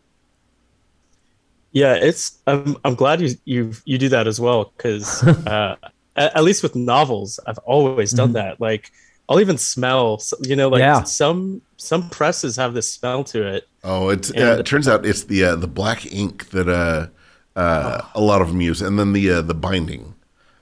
Yeah, 1.72 1.94
it's. 1.94 2.40
I'm 2.48 2.76
I'm 2.84 2.96
glad 2.96 3.22
you 3.22 3.36
you 3.46 3.74
you 3.86 4.00
do 4.00 4.10
that 4.10 4.26
as 4.26 4.42
well 4.42 4.74
because 4.76 5.24
uh, 5.28 5.76
at, 6.16 6.36
at, 6.36 6.44
least 6.44 6.64
with 6.64 6.76
novels, 6.76 7.40
I've 7.46 7.60
always 7.60 8.12
done 8.12 8.30
mm-hmm. 8.30 8.34
that. 8.34 8.60
Like 8.60 8.92
I'll 9.32 9.40
even 9.40 9.58
smell. 9.58 10.22
You 10.42 10.56
know, 10.56 10.70
like 10.70 10.82
yeah. 10.82 11.04
some 11.04 11.62
some 11.78 12.10
presses 12.10 12.58
have 12.58 12.74
this 12.74 12.92
smell 12.92 13.24
to 13.26 13.48
it 13.48 13.68
Oh, 13.84 14.10
it's 14.10 14.30
uh, 14.32 14.58
it 14.60 14.66
turns 14.66 14.88
out 14.88 15.06
it's 15.06 15.24
the 15.24 15.44
uh, 15.44 15.56
the 15.56 15.68
black 15.68 16.12
ink 16.12 16.50
that 16.50 16.70
uh, 16.70 17.08
uh, 17.56 18.02
a 18.14 18.22
lot 18.22 18.42
of 18.42 18.50
them 18.50 18.62
use, 18.62 18.82
and 18.82 19.00
then 19.00 19.14
the 19.14 19.30
uh, 19.30 19.42
the 19.42 19.56
binding. 19.56 20.16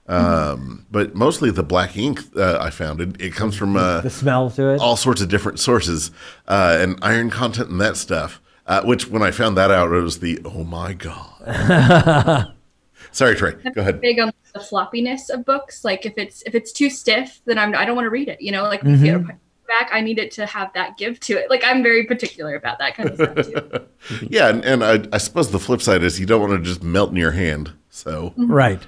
Um. 0.07 0.87
But 0.89 1.13
mostly 1.13 1.51
the 1.51 1.63
black 1.63 1.97
ink 1.97 2.21
uh, 2.35 2.57
I 2.59 2.69
found 2.69 3.01
it, 3.01 3.21
it 3.21 3.33
comes 3.33 3.55
from 3.55 3.75
uh, 3.75 4.01
the 4.01 4.09
smell 4.09 4.49
to 4.51 4.69
it, 4.69 4.79
all 4.79 4.95
sorts 4.95 5.21
of 5.21 5.29
different 5.29 5.59
sources, 5.59 6.11
uh, 6.47 6.77
and 6.79 6.97
iron 7.01 7.29
content 7.29 7.69
and 7.69 7.81
that 7.81 7.97
stuff. 7.97 8.41
Uh, 8.65 8.83
which 8.83 9.07
when 9.07 9.21
I 9.21 9.31
found 9.31 9.57
that 9.57 9.71
out, 9.71 9.91
it 9.91 10.01
was 10.01 10.19
the 10.19 10.39
oh 10.45 10.63
my 10.63 10.93
god. 10.93 12.53
Sorry, 13.11 13.35
Trey. 13.35 13.53
Go 13.73 13.81
ahead. 13.81 13.99
Big 14.01 14.19
on 14.19 14.31
the 14.53 14.59
floppiness 14.59 15.29
of 15.29 15.45
books. 15.45 15.83
Like 15.83 16.05
if 16.05 16.13
it's 16.17 16.41
if 16.43 16.55
it's 16.55 16.71
too 16.71 16.89
stiff, 16.89 17.41
then 17.45 17.57
I'm 17.57 17.75
I 17.75 17.85
don't 17.85 17.95
want 17.95 18.05
to 18.05 18.11
read 18.11 18.27
it. 18.27 18.41
You 18.41 18.51
know, 18.51 18.63
like 18.63 18.81
mm-hmm 18.81 19.29
back, 19.69 19.89
I 19.93 20.01
need 20.01 20.19
it 20.19 20.31
to 20.31 20.45
have 20.45 20.73
that 20.73 20.97
give 20.97 21.19
to 21.21 21.37
it. 21.37 21.49
Like 21.49 21.63
I'm 21.63 21.81
very 21.81 22.03
particular 22.03 22.55
about 22.55 22.79
that 22.79 22.95
kind 22.95 23.09
of 23.09 23.15
stuff 23.15 23.87
too. 24.09 24.27
yeah, 24.29 24.49
and, 24.49 24.65
and 24.65 24.83
I, 24.83 25.05
I, 25.13 25.17
suppose 25.19 25.51
the 25.51 25.59
flip 25.59 25.81
side 25.81 26.03
is 26.03 26.19
you 26.19 26.25
don't 26.25 26.41
want 26.41 26.51
to 26.51 26.59
just 26.59 26.83
melt 26.83 27.11
in 27.11 27.15
your 27.15 27.31
hand. 27.31 27.71
So 27.89 28.31
mm-hmm. 28.31 28.51
right, 28.51 28.81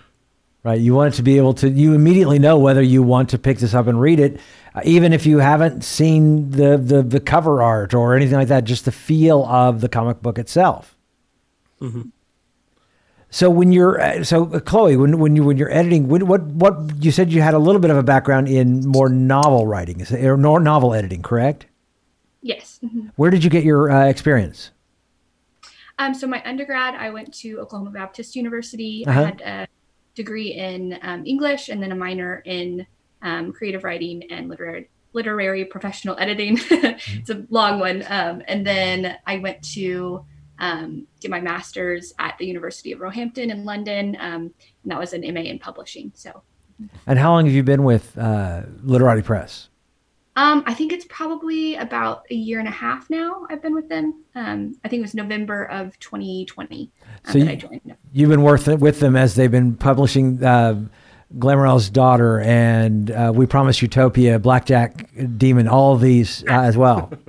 right. 0.64 0.80
You 0.80 0.94
want 0.94 1.14
it 1.14 1.18
to 1.18 1.24
be 1.24 1.38
able 1.38 1.54
to. 1.56 1.70
You 1.70 1.94
immediately 1.94 2.40
know 2.40 2.60
whether 2.60 2.82
you 2.82 3.04
want 3.04 3.30
to 3.30 3.38
pick 3.38 3.60
this 3.60 3.74
up 3.74 3.88
and 3.88 4.02
read 4.02 4.20
it, 4.20 4.42
uh, 4.76 4.82
even 4.84 5.14
if 5.14 5.26
you 5.26 5.38
haven't 5.38 5.84
seen 5.84 6.52
the, 6.52 6.78
the 6.78 7.02
the 7.02 7.20
cover 7.20 7.62
art 7.62 7.94
or 7.94 8.16
anything 8.16 8.36
like 8.36 8.50
that. 8.50 8.66
Just 8.66 8.86
the 8.86 8.92
feel 8.92 9.46
of 9.46 9.80
the 9.80 9.90
comic 9.90 10.22
book 10.22 10.38
itself. 10.38 10.98
Mm-hmm. 11.80 12.02
So 13.34 13.50
when 13.50 13.72
you're 13.72 14.00
uh, 14.00 14.24
so 14.26 14.54
uh, 14.54 14.60
Chloe, 14.60 14.98
when 14.98 15.18
when 15.18 15.38
you 15.38 15.44
when 15.44 15.58
you're 15.58 15.72
editing, 15.72 16.10
when, 16.10 16.28
what 16.28 16.44
what 16.44 16.76
you 17.02 17.12
said 17.12 17.32
you 17.32 17.42
had 17.42 17.54
a 17.54 17.60
little 17.60 17.80
bit 17.80 17.90
of 17.90 17.98
a 17.98 18.04
background 18.04 18.50
in 18.50 18.86
more 18.86 19.08
novel 19.08 19.66
writing, 19.66 20.06
or 20.24 20.38
novel 20.38 20.94
editing, 20.94 21.22
correct? 21.22 21.66
Yes. 22.42 22.80
Mm-hmm. 22.84 23.08
Where 23.16 23.32
did 23.32 23.44
you 23.44 23.50
get 23.50 23.64
your 23.64 23.90
uh, 23.90 24.06
experience? 24.08 24.72
Um, 25.98 26.14
so 26.14 26.28
my 26.28 26.42
undergrad, 26.44 26.96
I 26.96 27.10
went 27.12 27.34
to 27.36 27.60
Oklahoma 27.60 27.92
Baptist 27.92 28.36
University. 28.36 29.06
Uh-huh. 29.08 29.20
I 29.20 29.24
had 29.24 29.42
a 29.42 29.68
degree 30.16 30.54
in 30.54 31.00
um, 31.02 31.26
English 31.26 31.70
and 31.70 31.82
then 31.82 31.92
a 31.92 31.96
minor 31.96 32.42
in 32.46 32.86
um, 33.22 33.54
creative 33.54 33.84
writing 33.84 34.24
and 34.30 34.50
literary 34.50 34.90
literary 35.14 35.66
professional 35.66 36.16
editing. 36.20 36.58
it's 36.70 37.30
a 37.30 37.46
long 37.50 37.80
one. 37.80 38.04
Um, 38.10 38.42
and 38.48 38.66
then 38.66 39.18
I 39.28 39.38
went 39.38 39.62
to 39.74 40.26
um, 40.62 41.08
did 41.20 41.32
my 41.32 41.42
master's 41.42 42.14
at 42.20 42.38
the 42.38 42.46
University 42.46 42.94
of 42.94 43.02
Roehampton 43.02 43.50
in 43.50 43.66
London, 43.66 44.16
um, 44.20 44.54
and 44.84 44.92
that 44.92 45.00
was 45.00 45.12
an 45.12 45.22
MA 45.34 45.42
in 45.42 45.60
publishing. 45.60 46.12
So. 46.16 46.44
And 47.06 47.20
how 47.20 47.32
long 47.32 47.46
have 47.46 47.54
you 47.54 47.64
been 47.64 47.84
with 47.84 48.18
uh, 48.18 48.62
Literati 48.84 49.24
Press? 49.24 49.70
Um, 50.36 50.64
I 50.66 50.74
think 50.74 50.94
it's 50.94 51.06
probably 51.10 51.76
about 51.76 52.24
a 52.32 52.36
year 52.36 52.60
and 52.60 52.68
a 52.68 52.72
half 52.72 53.10
now. 53.10 53.46
I've 53.50 53.62
been 53.62 53.74
with 53.76 53.90
them. 53.90 54.24
Um, 54.34 54.78
I 54.86 54.88
think 54.88 55.00
it 55.00 55.04
was 55.04 55.14
November 55.14 55.66
of 55.66 56.00
2020 56.00 56.90
uh, 57.04 57.32
so 57.32 57.38
you, 57.38 57.82
You've 58.14 58.30
been 58.30 58.42
worth 58.42 58.68
with 58.68 59.02
them 59.02 59.18
as 59.18 59.36
they've 59.36 59.52
been 59.52 59.76
publishing 59.76 60.42
uh, 60.44 60.86
Glamorella's 61.38 61.90
daughter 61.90 62.40
and 62.42 63.12
uh, 63.12 63.32
We 63.34 63.46
Promise 63.46 63.82
Utopia, 63.82 64.40
Blackjack 64.40 65.10
Demon, 65.38 65.68
all 65.68 65.94
of 65.94 66.02
these 66.02 66.44
uh, 66.44 66.62
as 66.62 66.78
well. 66.78 67.12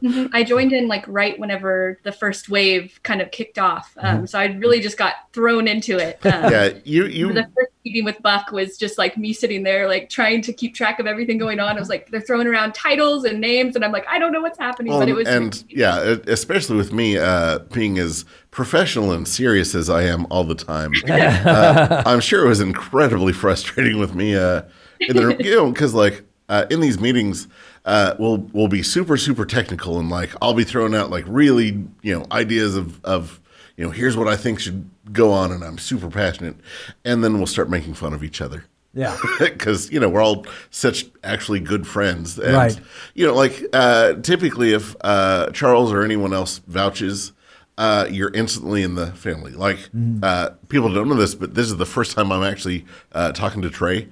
Mm-hmm. 0.00 0.34
I 0.34 0.44
joined 0.44 0.72
in 0.72 0.88
like 0.88 1.04
right 1.06 1.38
whenever 1.38 2.00
the 2.04 2.12
first 2.12 2.48
wave 2.48 2.98
kind 3.02 3.20
of 3.20 3.30
kicked 3.32 3.58
off, 3.58 3.94
um, 3.98 4.16
mm-hmm. 4.16 4.24
so 4.24 4.38
I 4.38 4.46
really 4.46 4.80
just 4.80 4.96
got 4.96 5.14
thrown 5.34 5.68
into 5.68 5.98
it. 5.98 6.24
Um, 6.24 6.50
yeah, 6.50 6.70
you 6.84 7.04
you. 7.04 7.30
The 7.30 7.42
first 7.54 7.72
meeting 7.84 8.04
with 8.04 8.20
Buck 8.22 8.52
was 8.52 8.76
just 8.76 8.98
like 8.98 9.16
me 9.16 9.32
sitting 9.32 9.62
there, 9.62 9.88
like 9.88 10.08
trying 10.08 10.42
to 10.42 10.52
keep 10.52 10.74
track 10.74 10.98
of 10.98 11.06
everything 11.06 11.38
going 11.38 11.60
on. 11.60 11.76
It 11.76 11.80
was 11.80 11.88
like 11.88 12.10
they're 12.10 12.20
throwing 12.20 12.46
around 12.46 12.74
titles 12.74 13.24
and 13.24 13.40
names, 13.40 13.76
and 13.76 13.84
I'm 13.84 13.92
like, 13.92 14.06
I 14.08 14.18
don't 14.18 14.32
know 14.32 14.42
what's 14.42 14.58
happening, 14.58 14.92
well, 14.92 15.00
but 15.00 15.08
it 15.08 15.14
was. 15.14 15.26
And 15.26 15.64
yeah, 15.68 16.16
especially 16.26 16.76
with 16.76 16.92
me 16.92 17.18
uh, 17.18 17.60
being 17.72 17.98
as 17.98 18.24
professional 18.50 19.12
and 19.12 19.26
serious 19.26 19.74
as 19.74 19.88
I 19.88 20.02
am 20.02 20.26
all 20.30 20.44
the 20.44 20.54
time, 20.54 20.92
uh, 21.08 22.02
I'm 22.06 22.20
sure 22.20 22.44
it 22.44 22.48
was 22.48 22.60
incredibly 22.60 23.32
frustrating 23.32 23.98
with 23.98 24.14
me. 24.14 24.36
Uh, 24.36 24.62
in 25.00 25.16
the, 25.16 25.36
you 25.40 25.54
know, 25.54 25.70
because 25.70 25.94
like 25.94 26.24
uh, 26.50 26.66
in 26.68 26.80
these 26.80 27.00
meetings, 27.00 27.48
uh, 27.84 28.14
we'll 28.18 28.38
we'll 28.52 28.68
be 28.68 28.82
super 28.82 29.16
super 29.16 29.46
technical 29.46 29.98
and 29.98 30.10
like 30.10 30.30
I'll 30.42 30.54
be 30.54 30.64
throwing 30.64 30.94
out 30.94 31.10
like 31.10 31.24
really 31.26 31.84
you 32.02 32.18
know 32.18 32.26
ideas 32.30 32.76
of 32.76 33.02
of 33.04 33.40
you 33.80 33.86
know 33.86 33.92
here's 33.92 34.14
what 34.14 34.28
I 34.28 34.36
think 34.36 34.60
should 34.60 34.90
go 35.10 35.32
on, 35.32 35.50
and 35.50 35.64
I'm 35.64 35.78
super 35.78 36.10
passionate, 36.10 36.54
and 37.02 37.24
then 37.24 37.38
we'll 37.38 37.46
start 37.46 37.70
making 37.70 37.94
fun 37.94 38.12
of 38.12 38.22
each 38.22 38.42
other. 38.42 38.66
Yeah, 38.92 39.16
because 39.38 39.90
you 39.90 39.98
know 39.98 40.10
we're 40.10 40.20
all 40.20 40.44
such 40.68 41.06
actually 41.24 41.60
good 41.60 41.86
friends, 41.86 42.38
and, 42.38 42.52
right? 42.52 42.78
You 43.14 43.26
know, 43.26 43.34
like 43.34 43.64
uh, 43.72 44.14
typically 44.20 44.74
if 44.74 44.94
uh, 45.00 45.48
Charles 45.52 45.92
or 45.92 46.02
anyone 46.02 46.34
else 46.34 46.58
vouches 46.66 47.32
uh, 47.78 48.06
you're 48.10 48.30
instantly 48.34 48.82
in 48.82 48.96
the 48.96 49.06
family. 49.12 49.52
Like 49.52 49.78
mm. 49.96 50.22
uh, 50.22 50.50
people 50.68 50.92
don't 50.92 51.08
know 51.08 51.14
this, 51.14 51.34
but 51.34 51.54
this 51.54 51.68
is 51.68 51.78
the 51.78 51.86
first 51.86 52.12
time 52.12 52.30
I'm 52.30 52.42
actually 52.42 52.84
uh, 53.12 53.32
talking 53.32 53.62
to 53.62 53.70
Trey. 53.70 54.10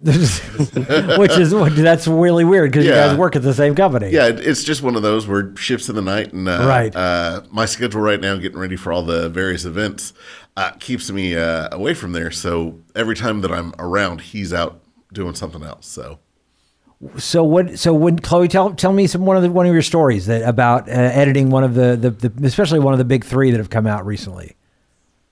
Which 0.00 1.36
is 1.38 1.50
that's 1.50 2.06
really 2.06 2.44
weird 2.44 2.70
because 2.70 2.86
yeah. 2.86 2.90
you 2.90 3.10
guys 3.10 3.18
work 3.18 3.34
at 3.34 3.42
the 3.42 3.52
same 3.52 3.74
company. 3.74 4.10
Yeah, 4.10 4.28
it's 4.28 4.62
just 4.62 4.80
one 4.80 4.94
of 4.94 5.02
those 5.02 5.26
where 5.26 5.56
shifts 5.56 5.88
in 5.88 5.96
the 5.96 6.02
night, 6.02 6.32
and 6.32 6.48
uh, 6.48 6.66
right. 6.68 6.94
Uh, 6.94 7.42
my 7.50 7.64
schedule 7.64 8.00
right 8.00 8.20
now, 8.20 8.36
getting 8.36 8.58
ready 8.58 8.76
for 8.76 8.92
all 8.92 9.02
the 9.02 9.28
various 9.28 9.64
events, 9.64 10.12
uh, 10.56 10.70
keeps 10.78 11.10
me 11.10 11.34
away 11.34 11.94
from 11.94 12.12
there. 12.12 12.30
So 12.30 12.78
every 12.94 13.16
time 13.16 13.40
that 13.40 13.50
I'm 13.50 13.74
around, 13.78 14.20
he's 14.20 14.52
out 14.52 14.80
doing 15.12 15.34
something 15.34 15.64
else. 15.64 15.88
So 15.88 16.20
so 17.16 17.44
what? 17.44 17.78
So 17.78 17.94
when 17.94 18.18
Chloe, 18.18 18.48
tell 18.48 18.74
tell 18.74 18.92
me 18.92 19.06
some 19.06 19.24
one 19.24 19.36
of 19.36 19.42
the 19.42 19.50
one 19.50 19.66
of 19.66 19.72
your 19.72 19.82
stories 19.82 20.26
that 20.26 20.42
about 20.42 20.88
uh, 20.88 20.92
editing 20.92 21.48
one 21.50 21.62
of 21.62 21.74
the, 21.74 21.96
the, 21.96 22.10
the 22.10 22.46
especially 22.46 22.80
one 22.80 22.92
of 22.92 22.98
the 22.98 23.04
big 23.04 23.24
three 23.24 23.50
that 23.50 23.58
have 23.58 23.70
come 23.70 23.86
out 23.86 24.04
recently. 24.04 24.56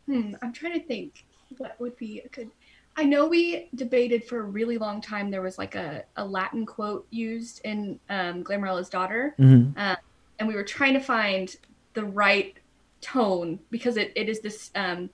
Hmm, 0.07 0.35
I'm 0.43 0.53
trying 0.53 0.81
to 0.81 0.87
think 0.87 1.25
what 1.59 1.79
would 1.81 1.97
be 1.97 2.21
a 2.21 2.29
good. 2.29 2.51
I 2.97 3.05
know 3.05 3.27
we 3.27 3.69
debated 3.75 4.25
for 4.25 4.41
a 4.41 4.45
really 4.45 4.79
long 4.79 5.01
time. 5.01 5.31
There 5.31 5.43
was 5.43 5.59
like 5.59 5.75
a, 5.75 6.05
a 6.17 6.25
Latin 6.25 6.65
quote 6.65 7.07
used 7.11 7.61
in 7.65 8.01
um, 8.09 8.43
Glamorella's 8.43 8.89
daughter, 8.89 9.35
mm-hmm. 9.39 9.79
uh, 9.79 9.97
and 10.39 10.49
we 10.49 10.55
were 10.55 10.65
trying 10.65 10.95
to 10.95 11.01
find 11.01 11.55
the 11.95 12.05
right 12.05 12.57
tone 13.01 13.61
because 13.71 13.97
it, 13.97 14.13
it 14.17 14.29
is 14.29 14.41
this 14.41 14.71
um, 14.75 15.11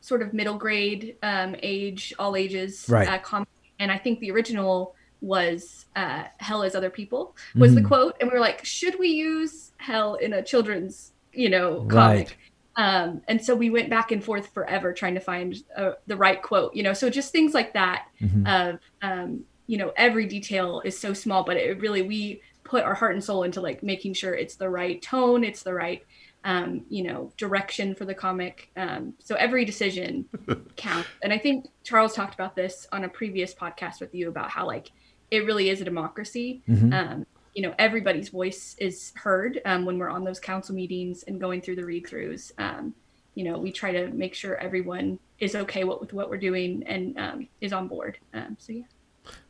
sort 0.00 0.22
of 0.22 0.34
middle 0.34 0.56
grade 0.56 1.16
um, 1.22 1.54
age, 1.62 2.12
all 2.18 2.36
ages 2.36 2.86
right. 2.88 3.08
uh, 3.08 3.18
comic. 3.18 3.48
And 3.78 3.92
I 3.92 3.98
think 3.98 4.20
the 4.20 4.30
original 4.30 4.94
was 5.20 5.86
uh, 5.96 6.24
hell 6.38 6.62
is 6.62 6.74
other 6.74 6.90
people 6.90 7.36
was 7.54 7.72
mm-hmm. 7.72 7.82
the 7.82 7.88
quote 7.88 8.16
and 8.20 8.30
we 8.30 8.34
were 8.34 8.40
like 8.40 8.64
should 8.64 8.98
we 8.98 9.08
use 9.08 9.72
hell 9.76 10.14
in 10.14 10.32
a 10.32 10.42
children's 10.42 11.12
you 11.32 11.50
know 11.50 11.84
comic 11.90 12.28
right. 12.28 12.36
Um, 12.76 13.20
and 13.28 13.44
so 13.44 13.54
we 13.54 13.70
went 13.70 13.90
back 13.90 14.12
and 14.12 14.22
forth 14.22 14.52
forever 14.54 14.92
trying 14.92 15.14
to 15.14 15.20
find 15.20 15.62
uh, 15.76 15.92
the 16.06 16.16
right 16.16 16.42
quote 16.42 16.74
you 16.74 16.82
know 16.82 16.92
so 16.92 17.10
just 17.10 17.32
things 17.32 17.54
like 17.54 17.74
that 17.74 18.06
mm-hmm. 18.20 18.46
of 18.46 18.78
um, 19.02 19.44
you 19.66 19.76
know 19.76 19.92
every 19.96 20.26
detail 20.26 20.80
is 20.84 20.98
so 20.98 21.12
small 21.12 21.44
but 21.44 21.56
it 21.56 21.80
really 21.80 22.02
we 22.02 22.40
put 22.64 22.84
our 22.84 22.94
heart 22.94 23.14
and 23.14 23.24
soul 23.24 23.42
into 23.42 23.60
like 23.60 23.82
making 23.82 24.14
sure 24.14 24.34
it's 24.34 24.56
the 24.56 24.68
right 24.68 25.02
tone 25.02 25.44
it's 25.44 25.62
the 25.62 25.74
right 25.74 26.04
um, 26.44 26.84
you 26.88 27.02
know 27.02 27.32
direction 27.36 27.94
for 27.94 28.04
the 28.04 28.14
comic 28.14 28.70
um, 28.76 29.14
so 29.18 29.34
every 29.34 29.64
decision 29.64 30.26
counts 30.76 31.08
and 31.22 31.32
i 31.32 31.38
think 31.38 31.66
charles 31.84 32.14
talked 32.14 32.34
about 32.34 32.56
this 32.56 32.86
on 32.92 33.04
a 33.04 33.08
previous 33.08 33.54
podcast 33.54 34.00
with 34.00 34.14
you 34.14 34.28
about 34.28 34.50
how 34.50 34.66
like 34.66 34.90
it 35.30 35.44
really 35.44 35.68
is 35.70 35.80
a 35.80 35.84
democracy 35.84 36.62
Mhm. 36.68 37.26
You 37.60 37.66
know 37.66 37.74
everybody's 37.78 38.30
voice 38.30 38.74
is 38.78 39.12
heard 39.16 39.60
um, 39.66 39.84
when 39.84 39.98
we're 39.98 40.08
on 40.08 40.24
those 40.24 40.40
council 40.40 40.74
meetings 40.74 41.24
and 41.24 41.38
going 41.38 41.60
through 41.60 41.76
the 41.76 41.84
read 41.84 42.06
throughs 42.06 42.52
um, 42.56 42.94
you 43.34 43.44
know 43.44 43.58
we 43.58 43.70
try 43.70 43.92
to 43.92 44.06
make 44.12 44.34
sure 44.34 44.56
everyone 44.56 45.18
is 45.40 45.54
okay 45.54 45.84
what, 45.84 46.00
with 46.00 46.14
what 46.14 46.30
we're 46.30 46.38
doing 46.38 46.82
and 46.86 47.18
um, 47.18 47.48
is 47.60 47.74
on 47.74 47.86
board. 47.86 48.16
Um, 48.32 48.56
so 48.58 48.72
yeah. 48.72 48.84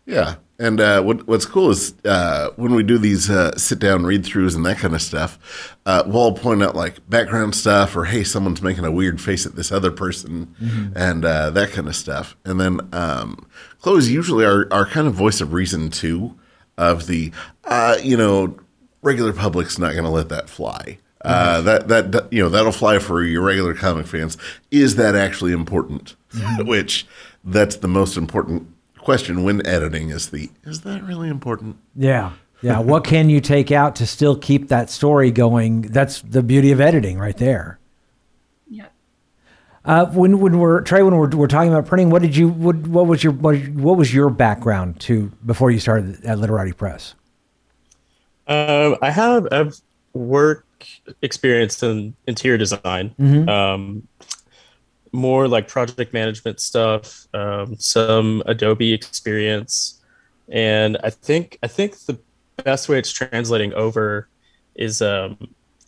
Yeah, 0.07 0.37
and 0.59 0.81
uh, 0.81 1.03
what 1.03 1.29
what's 1.29 1.47
cool 1.47 1.71
is 1.71 1.95
uh, 2.05 2.49
when 2.57 2.75
we 2.75 2.83
do 2.83 2.99
these 2.99 3.31
uh, 3.31 3.57
sit 3.57 3.79
down 3.79 4.05
read 4.05 4.25
throughs 4.25 4.57
and 4.57 4.67
that 4.67 4.79
kind 4.79 4.95
of 4.95 5.03
stuff, 5.03 5.77
uh, 5.87 6.03
we'll 6.05 6.17
all 6.17 6.33
point 6.33 6.65
out 6.65 6.75
like 6.75 7.09
background 7.09 7.55
stuff 7.55 7.95
or 7.95 8.07
hey, 8.07 8.25
someone's 8.25 8.61
making 8.61 8.85
a 8.85 8.91
weird 8.91 9.21
face 9.21 9.47
at 9.47 9.55
this 9.55 9.71
other 9.71 9.93
person, 9.93 10.93
and 10.97 11.25
uh, 11.25 11.51
that 11.51 11.71
kind 11.71 11.87
of 11.87 11.95
stuff. 11.95 12.37
And 12.45 12.59
then 12.59 12.81
um, 12.93 13.47
Chloe's 13.81 14.11
usually 14.11 14.45
our, 14.45 14.67
our 14.73 14.87
kind 14.87 15.07
of 15.07 15.15
voice 15.15 15.41
of 15.41 15.53
reason 15.53 15.91
too, 15.91 16.35
of 16.81 17.07
the 17.07 17.31
uh, 17.65 17.99
you 18.03 18.17
know 18.17 18.59
regular 19.03 19.33
public's 19.33 19.79
not 19.79 19.93
going 19.93 20.05
to 20.05 20.11
let 20.11 20.31
that 20.31 20.49
fly. 20.49 20.99
Uh, 21.23 21.61
that, 21.61 21.89
that 21.89 22.13
that 22.13 22.33
you 22.33 22.43
know 22.43 22.49
that'll 22.49 22.73
fly 22.73 22.99
for 22.99 23.23
your 23.23 23.43
regular 23.43 23.75
comic 23.75 24.07
fans. 24.07 24.39
Is 24.71 24.97
that 24.97 25.15
actually 25.15 25.53
important? 25.53 26.17
Which 26.61 27.07
that's 27.45 27.77
the 27.77 27.89
most 27.89 28.17
important 28.17 28.67
question 28.99 29.45
when 29.45 29.65
editing 29.67 30.09
is 30.09 30.31
the 30.31 30.51
is 30.65 30.81
that 30.81 31.03
really 31.05 31.29
important? 31.29 31.77
Yeah. 31.95 32.33
Yeah. 32.63 32.81
what 32.81 33.05
can 33.05 33.31
you 33.31 33.41
take 33.41 33.73
out 33.73 33.97
to 33.97 34.07
still 34.07 34.37
keep 34.37 34.69
that 34.69 34.91
story 34.91 35.31
going? 35.31 35.81
That's 35.83 36.21
the 36.21 36.43
beauty 36.43 36.73
of 36.73 36.81
editing 36.81 37.19
right 37.19 37.37
there. 37.37 37.80
Uh, 39.91 40.07
when 40.13 40.39
when 40.39 40.61
we're 40.61 40.83
Trey, 40.83 41.03
when 41.03 41.17
we're, 41.17 41.29
we're 41.31 41.49
talking 41.49 41.73
about 41.73 41.85
printing, 41.85 42.11
what 42.11 42.23
did 42.23 42.37
you 42.37 42.49
what 42.49 42.77
what 42.77 43.09
was 43.09 43.25
your 43.25 43.33
what, 43.33 43.57
what 43.71 43.97
was 43.97 44.15
your 44.15 44.31
background 44.31 45.01
to 45.01 45.33
before 45.45 45.73
you 45.73 45.81
started 45.81 46.25
at 46.25 46.39
Literati 46.39 46.71
Press? 46.71 47.17
Um, 48.47 48.95
I 49.03 49.11
have 49.11 49.49
I've 49.51 49.81
work 50.13 50.65
experience 51.23 51.83
in 51.83 52.15
interior 52.29 52.57
design, 52.57 53.17
um, 53.49 54.07
more 55.11 55.49
like 55.49 55.67
project 55.67 56.15
management 56.15 56.61
stuff, 56.61 57.27
um, 57.35 57.75
some 57.77 58.45
Adobe 58.47 58.93
experience, 58.93 60.01
and 60.49 60.99
I 61.03 61.11
think 61.11 61.59
I 61.65 61.67
think 61.67 61.99
the 62.07 62.17
best 62.63 62.89
way 62.89 62.97
it's 62.97 63.11
translating 63.11 63.75
over 63.75 64.29
is 64.77 65.03
um, 65.03 65.37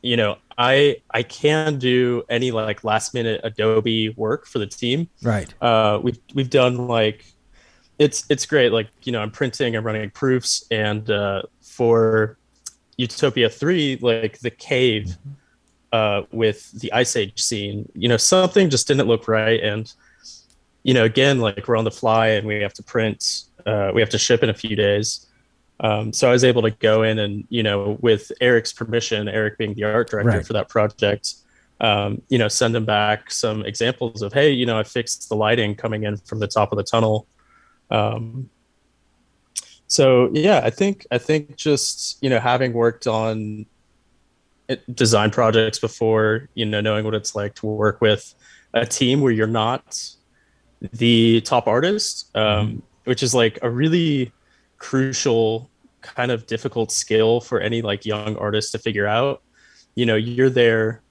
you 0.02 0.16
know 0.16 0.36
I 0.58 0.96
I 1.10 1.22
can 1.22 1.78
do 1.78 2.24
any 2.28 2.50
like 2.50 2.84
last 2.84 3.14
minute 3.14 3.40
Adobe 3.44 4.10
work 4.10 4.46
for 4.46 4.58
the 4.58 4.66
team 4.66 5.08
Right. 5.22 5.52
uh, 5.62 6.00
we've 6.02 6.18
we've 6.34 6.50
done 6.50 6.88
like 6.88 7.24
it's 7.98 8.24
it's 8.28 8.46
great. 8.46 8.72
Like 8.72 8.88
you 9.04 9.12
know, 9.12 9.20
I'm 9.20 9.30
printing, 9.30 9.76
I'm 9.76 9.84
running 9.84 10.10
proofs, 10.10 10.64
and 10.70 11.08
uh, 11.10 11.42
for 11.60 12.36
Utopia 12.96 13.48
three, 13.48 13.98
like 14.00 14.38
the 14.40 14.50
cave 14.50 15.16
uh, 15.92 16.22
with 16.32 16.72
the 16.80 16.92
Ice 16.92 17.16
Age 17.16 17.40
scene, 17.40 17.90
you 17.94 18.08
know, 18.08 18.16
something 18.16 18.70
just 18.70 18.88
didn't 18.88 19.06
look 19.06 19.28
right, 19.28 19.60
and 19.60 19.92
you 20.82 20.94
know, 20.94 21.04
again, 21.04 21.38
like 21.38 21.68
we're 21.68 21.76
on 21.76 21.84
the 21.84 21.90
fly 21.92 22.28
and 22.28 22.46
we 22.46 22.60
have 22.60 22.74
to 22.74 22.82
print, 22.82 23.44
uh, 23.66 23.92
we 23.94 24.00
have 24.00 24.10
to 24.10 24.18
ship 24.18 24.42
in 24.42 24.50
a 24.50 24.54
few 24.54 24.74
days. 24.74 25.26
Um, 25.82 26.12
so 26.12 26.28
I 26.28 26.32
was 26.32 26.44
able 26.44 26.62
to 26.62 26.70
go 26.70 27.02
in 27.02 27.18
and 27.18 27.44
you 27.48 27.62
know, 27.62 27.98
with 28.00 28.30
Eric's 28.40 28.72
permission, 28.72 29.28
Eric 29.28 29.58
being 29.58 29.74
the 29.74 29.84
art 29.84 30.08
director 30.08 30.30
Right. 30.30 30.46
for 30.46 30.52
that 30.54 30.68
project, 30.68 31.34
um, 31.80 32.22
you 32.28 32.38
know, 32.38 32.48
send 32.48 32.74
them 32.74 32.84
back 32.84 33.30
some 33.30 33.66
examples 33.66 34.22
of, 34.22 34.32
hey, 34.32 34.50
you 34.50 34.64
know, 34.64 34.78
I 34.78 34.84
fixed 34.84 35.28
the 35.28 35.34
lighting 35.34 35.74
coming 35.74 36.04
in 36.04 36.16
from 36.16 36.38
the 36.38 36.46
top 36.46 36.70
of 36.70 36.76
the 36.76 36.84
tunnel. 36.84 37.26
Um, 37.90 38.48
so 39.88 40.30
yeah, 40.32 40.62
I 40.64 40.70
think 40.70 41.06
I 41.10 41.18
think 41.18 41.56
just 41.56 42.22
you 42.22 42.30
know 42.30 42.40
having 42.40 42.72
worked 42.72 43.06
on 43.06 43.66
design 44.94 45.30
projects 45.30 45.78
before, 45.78 46.48
you 46.54 46.64
know, 46.64 46.80
knowing 46.80 47.04
what 47.04 47.14
it's 47.14 47.34
like 47.34 47.54
to 47.56 47.66
work 47.66 48.00
with 48.00 48.34
a 48.72 48.86
team 48.86 49.20
where 49.20 49.32
you're 49.32 49.46
not 49.46 50.08
the 50.80 51.42
top 51.42 51.66
artist, 51.66 52.34
um, 52.34 52.82
which 53.04 53.22
is 53.22 53.34
like 53.34 53.58
a 53.60 53.68
really 53.68 54.32
crucial 54.78 55.68
kind 56.02 56.30
of 56.30 56.46
difficult 56.46 56.92
skill 56.92 57.40
for 57.40 57.60
any 57.60 57.80
like 57.82 58.04
young 58.04 58.36
artist 58.36 58.72
to 58.72 58.78
figure 58.78 59.06
out. 59.06 59.42
You 59.94 60.06
know, 60.06 60.16
you're 60.16 60.50
there 60.50 61.02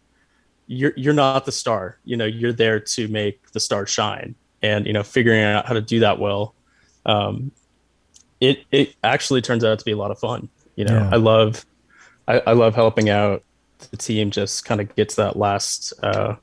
you're 0.67 0.93
you're 0.95 1.13
not 1.13 1.43
the 1.45 1.51
star 1.51 1.97
you 2.05 2.15
know 2.15 2.23
you're 2.25 2.53
there 2.53 2.79
to 2.79 3.07
make 3.09 3.51
the 3.51 3.59
star 3.59 3.85
shine 3.85 4.35
and 4.61 4.85
you 4.85 4.93
know 4.93 5.03
figuring 5.03 5.41
out 5.43 5.65
how 5.65 5.73
to 5.73 5.81
do 5.81 5.99
that 5.99 6.17
well 6.17 6.55
um 7.05 7.51
it 8.39 8.63
it 8.71 8.95
actually 9.03 9.41
turns 9.41 9.65
out 9.65 9.77
to 9.79 9.83
be 9.83 9.91
a 9.91 9.97
lot 9.97 10.11
of 10.11 10.19
fun 10.19 10.47
you 10.77 10.85
know 10.85 10.93
Yeah. 10.93 11.09
i 11.11 11.17
love 11.17 11.65
I, 12.25 12.39
I 12.47 12.53
love 12.53 12.73
helping 12.73 13.09
out 13.09 13.43
the 13.89 13.97
team 13.97 14.31
just 14.31 14.63
kind 14.63 14.79
of 14.79 14.95
get 14.95 15.09
to 15.09 15.15
that 15.17 15.35
last 15.35 15.91
uh 16.03 16.35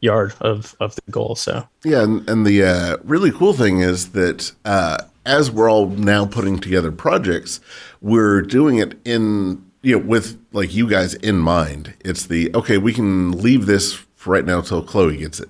yard 0.00 0.34
of 0.40 0.76
of 0.80 0.94
the 0.96 1.10
goal 1.10 1.34
so 1.34 1.66
Yeah, 1.84 2.02
and, 2.02 2.28
and 2.28 2.44
the 2.46 2.62
uh, 2.64 2.96
really 3.02 3.30
cool 3.30 3.54
thing 3.54 3.80
is 3.80 4.10
that 4.12 4.52
uh, 4.66 4.98
as 5.26 5.50
we're 5.50 5.70
all 5.70 5.86
now 5.86 6.26
putting 6.26 6.58
together 6.58 6.92
projects, 6.92 7.60
we're 8.00 8.42
doing 8.42 8.78
it 8.78 8.98
in 9.04 9.64
you 9.82 9.98
know 9.98 10.04
with 10.04 10.38
like 10.52 10.74
you 10.74 10.88
guys 10.88 11.14
in 11.14 11.38
mind. 11.38 11.94
It's 12.04 12.26
the 12.26 12.54
okay, 12.54 12.78
we 12.78 12.92
can 12.92 13.32
leave 13.32 13.66
this 13.66 13.94
for 14.14 14.32
right 14.32 14.44
now 14.44 14.60
till 14.60 14.82
Chloe 14.82 15.16
gets 15.16 15.40
it. 15.40 15.48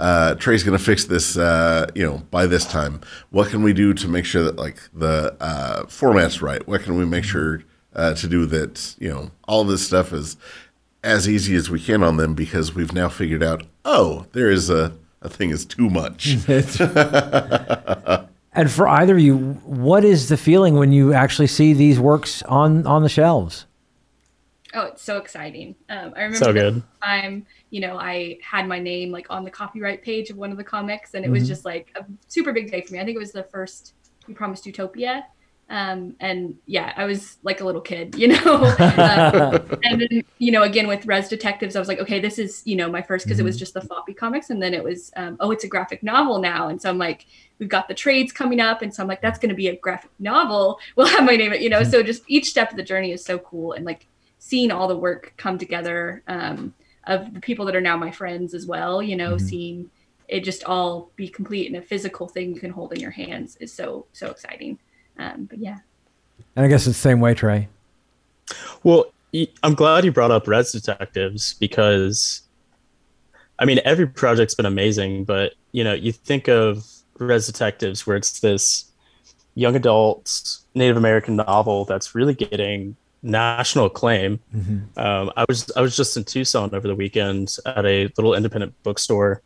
Uh, 0.00 0.34
Trey's 0.34 0.64
gonna 0.64 0.78
fix 0.78 1.04
this, 1.04 1.36
uh, 1.36 1.86
you 1.94 2.04
know, 2.04 2.18
by 2.30 2.46
this 2.46 2.66
time. 2.66 3.00
What 3.30 3.50
can 3.50 3.62
we 3.62 3.72
do 3.72 3.94
to 3.94 4.08
make 4.08 4.24
sure 4.24 4.42
that 4.42 4.56
like 4.56 4.78
the 4.92 5.36
uh, 5.40 5.86
format's 5.86 6.42
right? 6.42 6.66
What 6.66 6.82
can 6.82 6.96
we 6.96 7.04
make 7.04 7.24
sure 7.24 7.62
uh, 7.94 8.14
to 8.14 8.26
do 8.26 8.46
that? 8.46 8.96
You 8.98 9.10
know, 9.10 9.30
all 9.46 9.64
this 9.64 9.86
stuff 9.86 10.12
is 10.12 10.36
as 11.04 11.28
easy 11.28 11.54
as 11.54 11.70
we 11.70 11.80
can 11.80 12.02
on 12.02 12.16
them 12.16 12.34
because 12.34 12.74
we've 12.74 12.92
now 12.92 13.08
figured 13.08 13.42
out, 13.42 13.64
oh, 13.84 14.26
there 14.32 14.50
is 14.50 14.70
a, 14.70 14.92
a 15.22 15.28
thing 15.28 15.50
is 15.50 15.64
too 15.64 15.88
much. 15.88 16.36
And 18.52 18.70
for 18.70 18.88
either 18.88 19.14
of 19.14 19.20
you, 19.20 19.36
what 19.64 20.04
is 20.04 20.28
the 20.28 20.36
feeling 20.36 20.74
when 20.76 20.92
you 20.92 21.12
actually 21.12 21.46
see 21.46 21.72
these 21.72 22.00
works 22.00 22.42
on 22.42 22.86
on 22.86 23.02
the 23.02 23.08
shelves? 23.08 23.66
Oh, 24.74 24.82
it's 24.86 25.02
so 25.02 25.18
exciting. 25.18 25.74
Um, 25.88 26.12
I 26.16 26.22
remember 26.22 26.36
So 26.36 26.52
the 26.52 26.60
good. 26.60 26.82
time, 27.02 27.44
you 27.70 27.80
know, 27.80 27.96
I 27.96 28.38
had 28.42 28.68
my 28.68 28.78
name 28.78 29.10
like 29.10 29.26
on 29.28 29.44
the 29.44 29.50
copyright 29.50 30.02
page 30.02 30.30
of 30.30 30.36
one 30.36 30.50
of 30.52 30.56
the 30.56 30.64
comics, 30.64 31.14
and 31.14 31.24
it 31.24 31.30
was 31.30 31.46
just 31.48 31.64
like 31.64 31.90
a 31.96 32.04
super 32.28 32.52
big 32.52 32.70
day 32.70 32.80
for 32.82 32.92
me. 32.94 33.00
I 33.00 33.04
think 33.04 33.16
it 33.16 33.20
was 33.20 33.32
the 33.32 33.42
first 33.44 33.94
We 34.28 34.34
Promised 34.34 34.66
Utopia. 34.66 35.26
Um, 35.70 36.16
and 36.18 36.56
yeah, 36.66 36.92
I 36.96 37.04
was 37.04 37.38
like 37.44 37.60
a 37.60 37.64
little 37.64 37.80
kid, 37.80 38.16
you 38.16 38.28
know. 38.28 38.74
Um, 39.00 39.78
and 39.84 40.00
then, 40.00 40.24
you 40.38 40.50
know, 40.50 40.62
again 40.62 40.86
with 40.86 41.06
Res 41.06 41.28
Detectives, 41.28 41.76
I 41.76 41.78
was 41.78 41.88
like, 41.88 42.00
okay, 42.00 42.20
this 42.20 42.38
is, 42.38 42.62
you 42.64 42.76
know, 42.76 42.90
my 42.90 43.00
first 43.00 43.24
because 43.24 43.38
it 43.38 43.44
was 43.44 43.58
just 43.58 43.74
the 43.74 43.80
floppy 43.80 44.12
comics, 44.12 44.50
and 44.50 44.60
then 44.60 44.74
it 44.74 44.82
was, 44.82 45.12
um, 45.16 45.36
oh, 45.40 45.52
it's 45.52 45.64
a 45.64 45.68
graphic 45.68 46.02
novel 46.02 46.38
now, 46.38 46.68
and 46.68 46.80
so 46.80 46.90
I'm 46.90 46.98
like, 46.98 47.26
we've 47.58 47.68
got 47.68 47.88
the 47.88 47.94
trades 47.94 48.32
coming 48.32 48.60
up, 48.60 48.82
and 48.82 48.92
so 48.92 49.02
I'm 49.02 49.08
like, 49.08 49.22
that's 49.22 49.38
going 49.38 49.50
to 49.50 49.54
be 49.54 49.68
a 49.68 49.76
graphic 49.76 50.10
novel. 50.18 50.78
We'll 50.96 51.06
have 51.06 51.24
my 51.24 51.36
name, 51.36 51.52
you 51.54 51.70
know. 51.70 51.84
So 51.84 52.02
just 52.02 52.24
each 52.26 52.50
step 52.50 52.70
of 52.70 52.76
the 52.76 52.82
journey 52.82 53.12
is 53.12 53.24
so 53.24 53.38
cool, 53.38 53.72
and 53.72 53.84
like 53.84 54.06
seeing 54.38 54.70
all 54.70 54.88
the 54.88 54.96
work 54.96 55.34
come 55.36 55.56
together 55.56 56.22
um, 56.26 56.74
of 57.06 57.32
the 57.32 57.40
people 57.40 57.64
that 57.66 57.76
are 57.76 57.80
now 57.80 57.96
my 57.96 58.10
friends 58.10 58.54
as 58.54 58.66
well, 58.66 59.02
you 59.02 59.16
know, 59.16 59.38
seeing 59.38 59.90
it 60.28 60.44
just 60.44 60.64
all 60.64 61.10
be 61.16 61.28
complete 61.28 61.68
in 61.68 61.76
a 61.76 61.82
physical 61.82 62.28
thing 62.28 62.54
you 62.54 62.60
can 62.60 62.70
hold 62.70 62.92
in 62.92 63.00
your 63.00 63.10
hands 63.10 63.56
is 63.56 63.72
so 63.72 64.06
so 64.12 64.30
exciting. 64.30 64.78
Um, 65.20 65.44
but 65.44 65.58
yeah. 65.58 65.78
And 66.56 66.64
I 66.64 66.68
guess 66.68 66.86
it's 66.86 66.96
the 66.96 67.02
same 67.02 67.20
way, 67.20 67.34
Trey. 67.34 67.68
Well, 68.82 69.12
I'm 69.62 69.74
glad 69.74 70.04
you 70.04 70.10
brought 70.10 70.30
up 70.30 70.48
Res 70.48 70.72
Detectives 70.72 71.54
because, 71.54 72.42
I 73.58 73.64
mean, 73.64 73.80
every 73.84 74.06
project's 74.06 74.54
been 74.54 74.66
amazing, 74.66 75.24
but 75.24 75.52
you 75.72 75.84
know, 75.84 75.92
you 75.92 76.10
think 76.10 76.48
of 76.48 76.84
Res 77.18 77.46
Detectives 77.46 78.06
where 78.06 78.16
it's 78.16 78.40
this 78.40 78.86
young 79.54 79.76
adult 79.76 80.58
Native 80.74 80.96
American 80.96 81.36
novel 81.36 81.84
that's 81.84 82.14
really 82.14 82.34
getting 82.34 82.96
national 83.22 83.86
acclaim. 83.86 84.40
Um, 84.96 85.30
I 85.36 85.44
was 85.48 85.70
I 85.76 85.82
was 85.82 85.96
just 85.96 86.16
in 86.16 86.24
Tucson 86.24 86.74
over 86.74 86.88
the 86.88 86.94
weekend 86.94 87.56
at 87.66 87.84
a 87.84 88.10
little 88.16 88.34
independent 88.34 88.74
bookstore, 88.82 89.42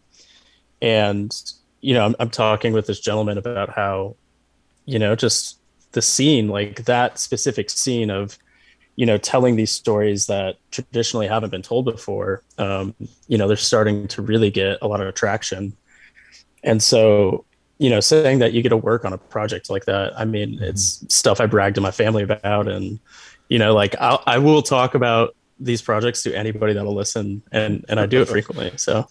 and 0.80 1.34
you 1.80 1.92
know, 1.92 2.06
I'm, 2.06 2.16
I'm 2.18 2.30
talking 2.30 2.72
with 2.72 2.86
this 2.86 3.00
gentleman 3.00 3.36
about 3.36 3.68
how, 3.68 4.16
you 4.86 4.98
know, 4.98 5.14
just 5.14 5.58
the 5.94 6.02
scene, 6.02 6.48
like 6.48 6.84
that 6.84 7.18
specific 7.18 7.70
scene 7.70 8.10
of 8.10 8.38
you 8.96 9.06
know 9.06 9.18
telling 9.18 9.56
these 9.56 9.72
stories 9.72 10.26
that 10.26 10.56
traditionally 10.70 11.26
haven't 11.26 11.50
been 11.50 11.62
told 11.62 11.84
before 11.84 12.44
um, 12.58 12.94
you 13.26 13.36
know 13.36 13.48
they're 13.48 13.56
starting 13.56 14.06
to 14.06 14.22
really 14.22 14.52
get 14.52 14.78
a 14.82 14.86
lot 14.86 15.00
of 15.00 15.08
attraction 15.08 15.76
and 16.62 16.80
so 16.80 17.44
you 17.78 17.90
know, 17.90 18.00
saying 18.00 18.38
that 18.38 18.52
you 18.52 18.62
get 18.62 18.68
to 18.68 18.76
work 18.76 19.04
on 19.04 19.12
a 19.12 19.18
project 19.18 19.68
like 19.68 19.84
that, 19.86 20.18
I 20.18 20.24
mean, 20.24 20.54
mm-hmm. 20.54 20.64
it's 20.64 21.04
stuff 21.14 21.40
I 21.40 21.46
bragged 21.46 21.74
to 21.76 21.80
my 21.80 21.90
family 21.90 22.22
about. 22.22 22.68
And, 22.68 23.00
you 23.48 23.58
know, 23.58 23.74
like 23.74 23.96
I'll, 24.00 24.22
I 24.26 24.38
will 24.38 24.62
talk 24.62 24.94
about 24.94 25.34
these 25.58 25.82
projects 25.82 26.22
to 26.24 26.34
anybody 26.34 26.72
that'll 26.72 26.94
listen 26.94 27.42
and, 27.52 27.84
and 27.88 27.98
I 27.98 28.06
do 28.06 28.22
it 28.22 28.28
frequently. 28.36 28.72
So, 28.76 29.06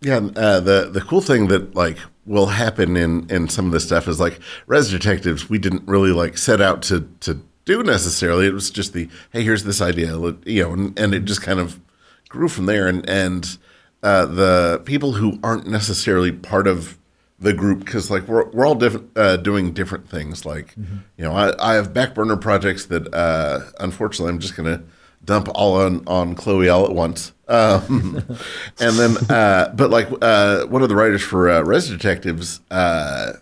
yeah, 0.00 0.18
uh, 0.36 0.60
the 0.60 0.90
the 0.92 1.00
cool 1.00 1.20
thing 1.20 1.48
that 1.48 1.74
like 1.74 1.98
will 2.28 2.46
happen 2.46 2.96
in 2.96 3.28
in 3.30 3.48
some 3.48 3.66
of 3.66 3.72
this 3.72 3.84
stuff 3.84 4.06
is 4.06 4.20
like 4.20 4.38
res 4.66 4.90
detectives. 4.90 5.48
We 5.48 5.58
didn't 5.58 5.88
really 5.88 6.12
like 6.12 6.38
set 6.38 6.60
out 6.60 6.82
to 6.82 7.08
to 7.20 7.40
do 7.64 7.82
necessarily. 7.82 8.46
It 8.46 8.54
was 8.54 8.70
just 8.70 8.92
the 8.92 9.08
hey, 9.32 9.42
here's 9.42 9.64
this 9.64 9.80
idea, 9.80 10.16
you 10.44 10.62
know, 10.62 10.72
and, 10.72 10.98
and 10.98 11.14
it 11.14 11.24
just 11.24 11.42
kind 11.42 11.58
of 11.58 11.80
grew 12.28 12.48
from 12.48 12.66
there. 12.66 12.86
And 12.86 13.08
and 13.08 13.58
uh, 14.02 14.26
the 14.26 14.82
people 14.84 15.12
who 15.12 15.38
aren't 15.42 15.66
necessarily 15.66 16.30
part 16.30 16.66
of 16.66 16.98
the 17.40 17.52
group 17.52 17.80
because 17.80 18.10
like 18.10 18.26
we're 18.26 18.48
we're 18.50 18.66
all 18.66 18.74
different 18.74 19.10
uh, 19.16 19.36
doing 19.36 19.72
different 19.72 20.08
things. 20.08 20.44
Like 20.44 20.74
mm-hmm. 20.74 20.98
you 21.16 21.24
know, 21.24 21.32
I, 21.32 21.72
I 21.72 21.74
have 21.74 21.92
back 21.92 22.14
burner 22.14 22.36
projects 22.36 22.86
that 22.86 23.12
uh, 23.14 23.60
unfortunately 23.80 24.32
I'm 24.32 24.40
just 24.40 24.56
gonna 24.56 24.82
dump 25.28 25.48
all 25.54 25.76
on 25.76 26.02
on 26.08 26.34
Chloe 26.34 26.68
all 26.68 26.86
at 26.86 26.92
once. 26.92 27.32
Um, 27.46 28.16
and 28.80 28.96
then, 28.96 29.16
uh, 29.30 29.72
but 29.76 29.90
like 29.90 30.08
uh, 30.22 30.64
one 30.66 30.82
of 30.82 30.88
the 30.88 30.96
writers 30.96 31.22
for 31.22 31.50
uh, 31.50 31.60
Res 31.60 31.88
Detectives, 31.88 32.60
uh, 32.70 33.34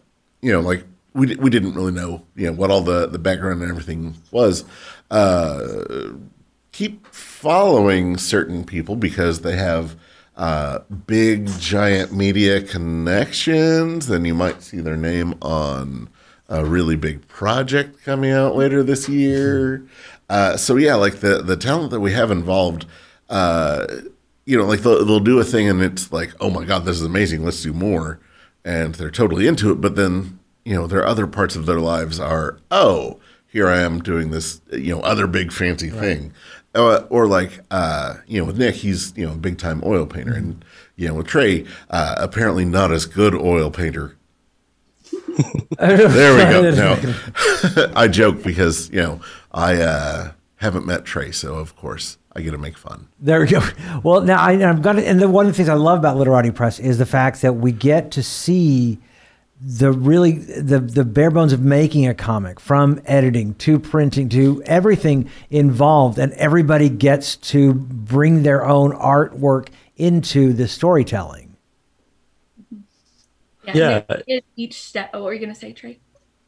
you 0.43 0.53
know, 0.53 0.61
like 0.61 0.85
we 1.15 1.35
we 1.37 1.49
didn't 1.49 1.75
really 1.75 1.93
know 1.93 2.27
you 2.35 2.47
know 2.47 2.53
what 2.53 2.71
all 2.71 2.83
the 2.83 3.07
the 3.07 3.19
background 3.19 3.63
and 3.63 3.71
everything 3.71 4.15
was. 4.33 4.65
Uh, 5.11 6.13
keep 6.73 7.07
following 7.07 8.19
certain 8.19 8.65
people 8.65 8.97
because 8.97 9.41
they 9.41 9.57
have 9.57 9.97
uh, 10.37 10.81
big 11.07 11.47
giant 11.59 12.13
media 12.13 12.61
connections, 12.61 14.09
then 14.09 14.25
you 14.25 14.35
might 14.35 14.63
see 14.63 14.81
their 14.81 14.97
name 14.97 15.35
on 15.41 16.11
a 16.49 16.65
really 16.65 16.97
big 16.97 17.27
project 17.29 18.03
coming 18.05 18.31
out 18.31 18.57
later 18.57 18.83
this 18.83 19.09
year. 19.09 19.87
Uh, 20.29 20.57
so 20.57 20.77
yeah, 20.77 20.95
like 20.95 21.17
the 21.21 21.43
the 21.43 21.57
talent 21.57 21.91
that 21.91 22.01
we 22.01 22.13
have 22.13 22.31
involved, 22.31 22.87
uh, 23.29 23.87
you 24.45 24.59
know, 24.59 24.65
like 24.65 24.81
they'll, 24.81 25.05
they'll 25.05 25.21
do 25.21 25.39
a 25.39 25.45
thing 25.45 25.69
and 25.69 25.83
it's 25.83 26.13
like, 26.13 26.33
oh 26.41 26.51
my 26.51 26.65
god, 26.65 26.85
this 26.85 26.97
is 26.97 27.03
amazing, 27.03 27.45
let's 27.45 27.63
do 27.63 27.73
more, 27.73 28.19
and 28.65 28.95
they're 28.97 29.11
totally 29.11 29.47
into 29.47 29.71
it. 29.71 29.81
But 29.81 29.97
then 29.97 30.39
you 30.67 30.75
know, 30.75 30.89
their 30.89 31.07
other 31.07 31.29
parts 31.29 31.55
of 31.55 31.65
their 31.65 31.79
lives 31.79 32.19
are, 32.19 32.59
oh, 32.73 33.21
here 33.47 33.69
I 33.69 33.79
am 33.79 34.01
doing 34.03 34.33
this, 34.33 34.61
you 34.73 34.97
know, 34.97 35.01
other 35.03 35.29
big 35.29 35.53
fancy 35.53 35.91
right. 35.91 36.01
thing. 36.01 36.35
Uh, 36.75 37.07
or 37.09 37.27
like 37.27 37.61
uh, 37.71 38.17
you 38.27 38.39
know 38.39 38.45
with 38.45 38.59
Nick, 38.59 38.75
he's 38.75 39.17
you 39.17 39.25
know 39.25 39.33
a 39.33 39.37
big 39.37 39.57
time 39.57 39.81
oil 39.87 40.05
painter, 40.05 40.35
and 40.35 40.63
you 40.97 41.09
know 41.09 41.15
with 41.15 41.27
Trey, 41.27 41.65
uh, 41.89 42.17
apparently 42.19 42.67
not 42.67 42.93
as 42.93 43.07
good 43.07 43.35
oil 43.35 43.71
painter. 43.71 44.15
There 45.79 46.35
we 46.35 46.53
go. 46.53 46.71
No, 46.77 47.93
I 47.97 48.09
joke 48.09 48.43
because 48.43 48.91
you 48.91 49.01
know 49.01 49.21
I 49.53 49.81
uh, 49.81 50.33
haven't 50.57 50.87
met 50.87 51.05
Trey, 51.05 51.33
so 51.33 51.57
of 51.57 51.77
course 51.77 52.19
I 52.35 52.41
get 52.41 52.53
to 52.53 52.59
make 52.59 52.77
fun. 52.77 53.09
There 53.19 53.41
we 53.41 53.47
go. 53.47 53.63
Well, 54.03 54.21
now 54.21 54.41
I, 54.41 54.53
I've 54.69 54.83
got 54.83 54.95
to, 54.95 55.07
and 55.07 55.21
the 55.21 55.29
one 55.29 55.47
of 55.47 55.53
the 55.53 55.57
things 55.57 55.69
I 55.69 55.75
love 55.75 55.99
about 55.99 56.17
Literati 56.17 56.51
Press 56.51 56.79
is 56.79 56.99
the 56.99 57.07
fact 57.07 57.43
that 57.43 57.55
we 57.55 57.73
get 57.73 58.11
to 58.13 58.23
see 58.23 58.99
the 59.61 59.91
really 59.91 60.33
the 60.33 60.79
the 60.79 61.05
bare 61.05 61.31
bones 61.31 61.53
of 61.53 61.63
making 61.63 62.07
a 62.07 62.15
comic 62.15 62.61
from 62.61 63.01
editing 63.07 63.55
to 63.55 63.79
printing 63.79 64.29
to 64.29 64.63
everything 64.67 65.31
involved 65.51 66.19
and 66.19 66.33
everybody 66.35 66.91
gets 66.91 67.37
to 67.37 67.73
bring 67.73 68.43
their 68.43 68.67
own 68.67 68.93
artwork 68.93 69.69
into 69.97 70.53
the 70.53 70.69
storytelling 70.69 71.46
yeah, 73.75 74.03
yeah. 74.27 74.41
each 74.57 74.81
step 74.81 75.11
oh 75.15 75.21
what 75.21 75.27
were 75.27 75.35
you 75.35 75.41
going 75.41 75.53
to 75.53 75.59
say 75.59 75.73
trey 75.73 75.99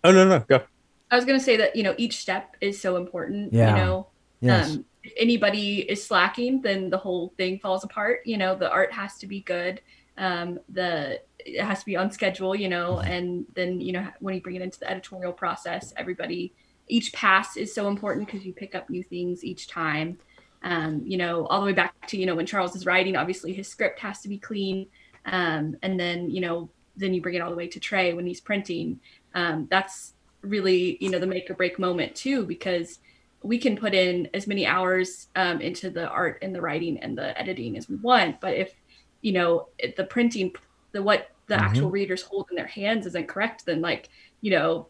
oh 0.04 0.12
no 0.12 0.26
no 0.26 0.40
go 0.40 0.62
i 1.11 1.16
was 1.16 1.24
going 1.24 1.38
to 1.38 1.44
say 1.44 1.57
that 1.57 1.74
you 1.74 1.83
know 1.83 1.94
each 1.98 2.18
step 2.18 2.57
is 2.61 2.81
so 2.81 2.96
important 2.96 3.52
yeah. 3.52 3.70
you 3.70 3.76
know 3.76 4.07
yes. 4.40 4.70
um, 4.70 4.85
if 5.02 5.12
anybody 5.16 5.81
is 5.81 6.04
slacking 6.04 6.61
then 6.62 6.90
the 6.90 6.98
whole 6.98 7.33
thing 7.37 7.59
falls 7.59 7.85
apart 7.85 8.20
you 8.24 8.37
know 8.37 8.54
the 8.54 8.70
art 8.70 8.92
has 8.92 9.18
to 9.18 9.26
be 9.26 9.40
good 9.40 9.81
um, 10.18 10.59
the 10.68 11.20
it 11.38 11.62
has 11.62 11.81
to 11.81 11.87
be 11.87 11.96
on 11.96 12.11
schedule, 12.11 12.54
you 12.54 12.68
know, 12.68 12.94
mm-hmm. 12.96 13.11
and 13.11 13.46
then 13.54 13.81
you 13.81 13.92
know 13.92 14.07
when 14.20 14.35
you 14.35 14.40
bring 14.40 14.57
it 14.57 14.62
into 14.62 14.78
the 14.78 14.90
editorial 14.90 15.33
process, 15.33 15.92
everybody 15.96 16.52
each 16.88 17.12
pass 17.12 17.57
is 17.57 17.74
so 17.74 17.88
important 17.88 18.26
because 18.26 18.44
you 18.44 18.52
pick 18.52 18.74
up 18.74 18.90
new 18.90 19.02
things 19.02 19.44
each 19.44 19.68
time. 19.68 20.18
Um, 20.62 21.02
you 21.04 21.16
know, 21.16 21.46
all 21.46 21.61
the 21.61 21.66
way 21.66 21.72
back 21.72 21.94
to 22.09 22.16
you 22.16 22.26
know 22.26 22.35
when 22.35 22.46
Charles 22.46 22.74
is 22.74 22.85
writing, 22.85 23.16
obviously 23.16 23.52
his 23.52 23.68
script 23.68 24.00
has 24.00 24.20
to 24.22 24.28
be 24.28 24.38
clean, 24.38 24.87
um, 25.26 25.76
and 25.83 25.98
then 25.98 26.31
you 26.31 26.40
know 26.40 26.68
then 26.98 27.14
you 27.14 27.22
bring 27.22 27.34
it 27.34 27.40
all 27.40 27.50
the 27.50 27.56
way 27.56 27.68
to 27.68 27.80
Trey 27.80 28.12
when 28.12 28.26
he's 28.26 28.40
printing. 28.40 29.00
Um, 29.34 29.66
that's 29.70 30.14
really 30.42 30.96
you 31.00 31.11
know 31.11 31.18
the 31.18 31.26
make 31.26 31.50
or 31.50 31.54
break 31.54 31.78
moment 31.78 32.14
too 32.14 32.44
because 32.44 33.00
we 33.42 33.58
can 33.58 33.76
put 33.76 33.94
in 33.94 34.28
as 34.34 34.46
many 34.46 34.66
hours 34.66 35.28
um, 35.37 35.61
into 35.61 35.90
the 35.90 36.08
art 36.08 36.38
and 36.42 36.54
the 36.54 36.61
writing 36.61 36.98
and 36.98 37.16
the 37.16 37.38
editing 37.38 37.76
as 37.76 37.88
we 37.88 37.96
want, 37.96 38.40
but 38.40 38.54
if 38.54 38.74
you 39.22 39.32
know 39.32 39.68
the 39.96 40.04
printing 40.04 40.52
the 40.92 41.02
what 41.02 41.30
the 41.46 41.54
mm-hmm. 41.54 41.64
actual 41.64 41.90
readers 41.90 42.22
hold 42.22 42.46
in 42.50 42.56
their 42.56 42.66
hands 42.66 43.06
isn't 43.06 43.28
correct 43.28 43.64
then 43.66 43.80
like 43.80 44.08
you 44.40 44.50
know 44.50 44.87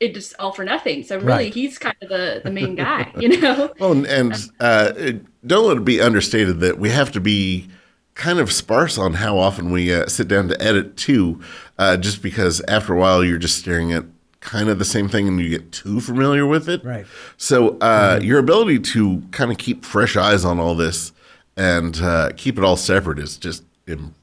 it 0.00 0.14
just 0.14 0.34
all 0.38 0.52
for 0.52 0.64
nothing 0.64 1.02
so 1.02 1.16
really 1.16 1.44
right. 1.44 1.54
he's 1.54 1.78
kind 1.78 1.96
of 2.02 2.08
the 2.08 2.40
the 2.44 2.50
main 2.50 2.74
guy 2.86 3.10
you 3.16 3.40
know 3.40 3.72
well 3.78 3.92
and, 3.92 4.06
and 4.06 4.50
uh, 4.60 4.92
don't 5.46 5.68
let 5.68 5.76
it 5.76 5.84
be 5.84 6.00
understated 6.00 6.60
that 6.60 6.78
we 6.78 6.90
have 6.90 7.12
to 7.12 7.20
be 7.20 7.68
kind 8.14 8.38
of 8.38 8.52
sparse 8.52 8.98
on 8.98 9.14
how 9.14 9.38
often 9.38 9.70
we 9.70 9.92
uh, 9.92 10.06
sit 10.06 10.28
down 10.28 10.48
to 10.48 10.62
edit 10.62 10.96
too 10.96 11.40
uh, 11.78 11.96
just 11.96 12.22
because 12.22 12.60
after 12.68 12.94
a 12.94 12.98
while 12.98 13.24
you're 13.24 13.38
just 13.38 13.58
staring 13.58 13.92
at 13.92 14.04
kind 14.40 14.68
of 14.68 14.78
the 14.78 14.84
same 14.84 15.08
thing 15.08 15.28
and 15.28 15.40
you 15.40 15.48
get 15.48 15.70
too 15.72 16.00
familiar 16.00 16.44
with 16.44 16.68
it 16.68 16.84
right 16.84 17.06
so 17.36 17.78
uh, 17.78 18.16
mm-hmm. 18.16 18.24
your 18.24 18.38
ability 18.38 18.78
to 18.78 19.22
kind 19.30 19.50
of 19.50 19.58
keep 19.58 19.84
fresh 19.84 20.16
eyes 20.16 20.44
on 20.44 20.58
all 20.58 20.74
this 20.74 21.12
and 21.56 22.00
uh, 22.00 22.30
keep 22.36 22.58
it 22.58 22.64
all 22.64 22.76
separate 22.76 23.18
is 23.18 23.36
just 23.36 23.64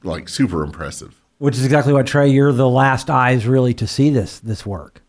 like 0.02 0.28
super 0.28 0.62
impressive. 0.62 1.20
Which 1.38 1.56
is 1.56 1.64
exactly 1.64 1.92
what 1.92 2.06
Trey. 2.06 2.28
You're 2.28 2.52
the 2.52 2.68
last 2.68 3.08
eyes 3.08 3.46
really 3.46 3.74
to 3.74 3.86
see 3.86 4.10
this 4.10 4.40
this 4.40 4.66
work. 4.66 5.02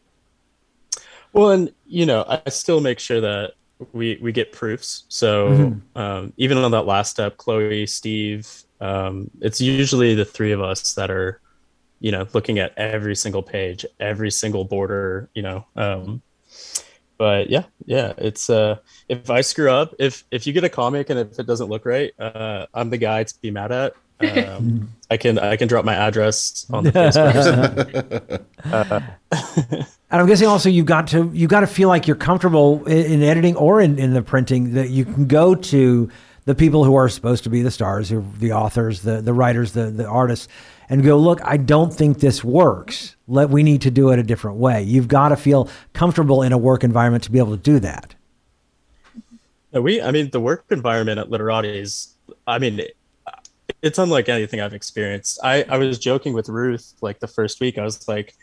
Well, 1.34 1.50
and 1.50 1.74
you 1.86 2.06
know, 2.06 2.26
I 2.28 2.50
still 2.50 2.82
make 2.82 3.00
sure 3.00 3.22
that 3.22 3.54
we 3.92 4.18
we 4.22 4.32
get 4.32 4.52
proofs. 4.52 5.04
So 5.10 5.50
mm-hmm. 5.50 5.98
um, 5.98 6.34
even 6.38 6.58
on 6.58 6.72
that 6.72 6.86
last 6.86 7.12
step, 7.12 7.38
Chloe, 7.38 7.86
Steve, 7.86 8.64
um, 8.82 9.30
it's 9.40 9.62
usually 9.62 10.16
the 10.16 10.26
three 10.26 10.52
of 10.52 10.62
us 10.62 10.96
that 10.96 11.10
are, 11.10 11.40
you 12.00 12.12
know, 12.12 12.28
looking 12.34 12.60
at 12.60 12.74
every 12.78 13.16
single 13.16 13.44
page, 13.44 13.86
every 14.00 14.32
single 14.32 14.66
border. 14.66 15.30
You 15.34 15.44
know, 15.44 15.66
um, 15.76 16.22
but 17.18 17.50
yeah, 17.50 17.66
yeah, 17.86 18.14
it's 18.18 18.50
uh, 18.50 18.78
if 19.08 19.30
I 19.30 19.42
screw 19.42 19.70
up, 19.70 19.94
if 20.00 20.24
if 20.32 20.48
you 20.48 20.54
get 20.54 20.64
a 20.64 20.70
comic 20.70 21.12
and 21.12 21.20
if 21.20 21.40
it 21.40 21.46
doesn't 21.46 21.70
look 21.70 21.86
right, 21.86 22.12
uh, 22.20 22.66
I'm 22.74 22.90
the 22.90 22.98
guy 22.98 23.24
to 23.24 23.34
be 23.42 23.52
mad 23.52 23.72
at. 23.72 23.94
Um, 24.22 24.90
I 25.10 25.18
can 25.18 25.38
I 25.40 25.56
can 25.56 25.68
drop 25.68 25.86
my 25.86 25.96
address 25.96 26.66
on 26.72 26.84
the 26.84 26.92
Facebook. 26.92 28.44
uh, 28.64 29.00
and 30.12 30.22
I'm 30.22 30.28
guessing 30.28 30.48
also 30.48 30.70
you've 30.70 30.86
got 30.86 31.08
to 31.08 31.30
you 31.34 31.48
got 31.48 31.62
to 31.62 31.68
feel 31.68 31.90
like 31.90 32.08
you're 32.08 32.16
comfortable 32.16 32.86
in, 32.86 33.14
in 33.14 33.24
editing 33.24 33.56
or 33.56 33.82
in, 33.82 33.98
in 34.00 34.14
the 34.14 34.22
printing 34.22 34.74
that 34.74 34.90
you 34.90 35.06
can 35.06 35.28
go 35.28 35.56
to 35.56 36.10
the 36.46 36.56
people 36.56 36.84
who 36.84 36.96
are 36.96 37.10
supposed 37.10 37.44
to 37.44 37.50
be 37.50 37.62
the 37.62 37.72
stars, 37.72 38.10
who 38.10 38.24
the 38.40 38.52
authors, 38.52 39.02
the 39.02 39.22
the 39.22 39.34
writers, 39.34 39.74
the 39.74 39.92
the 39.92 40.06
artists, 40.08 40.48
and 40.90 41.04
go 41.04 41.18
look. 41.18 41.40
I 41.44 41.58
don't 41.58 41.94
think 41.94 42.20
this 42.20 42.44
works. 42.44 43.16
Let 43.28 43.50
we 43.50 43.64
need 43.64 43.82
to 43.82 43.92
do 43.92 44.10
it 44.12 44.20
a 44.20 44.24
different 44.24 44.58
way. 44.58 44.84
You've 44.84 45.08
got 45.08 45.30
to 45.30 45.36
feel 45.36 45.70
comfortable 45.94 46.42
in 46.42 46.52
a 46.52 46.58
work 46.58 46.84
environment 46.84 47.24
to 47.26 47.32
be 47.32 47.40
able 47.40 47.56
to 47.56 47.62
do 47.62 47.80
that. 47.80 48.16
We, 49.72 50.02
I 50.02 50.12
mean, 50.12 50.32
the 50.32 50.42
work 50.42 50.66
environment 50.70 51.18
at 51.18 51.30
Literati 51.30 51.80
is, 51.80 52.14
I 52.46 52.60
mean, 52.60 52.82
it's 53.82 53.98
unlike 53.98 54.28
anything 54.28 54.60
I've 54.60 54.74
experienced. 54.74 55.40
I, 55.44 55.64
I 55.64 55.78
was 55.78 55.98
joking 55.98 56.34
with 56.34 56.50
Ruth 56.50 56.94
like 57.02 57.20
the 57.20 57.28
first 57.28 57.62
week. 57.62 57.78
I 57.78 57.84
was 57.84 58.06
like, 58.08 58.36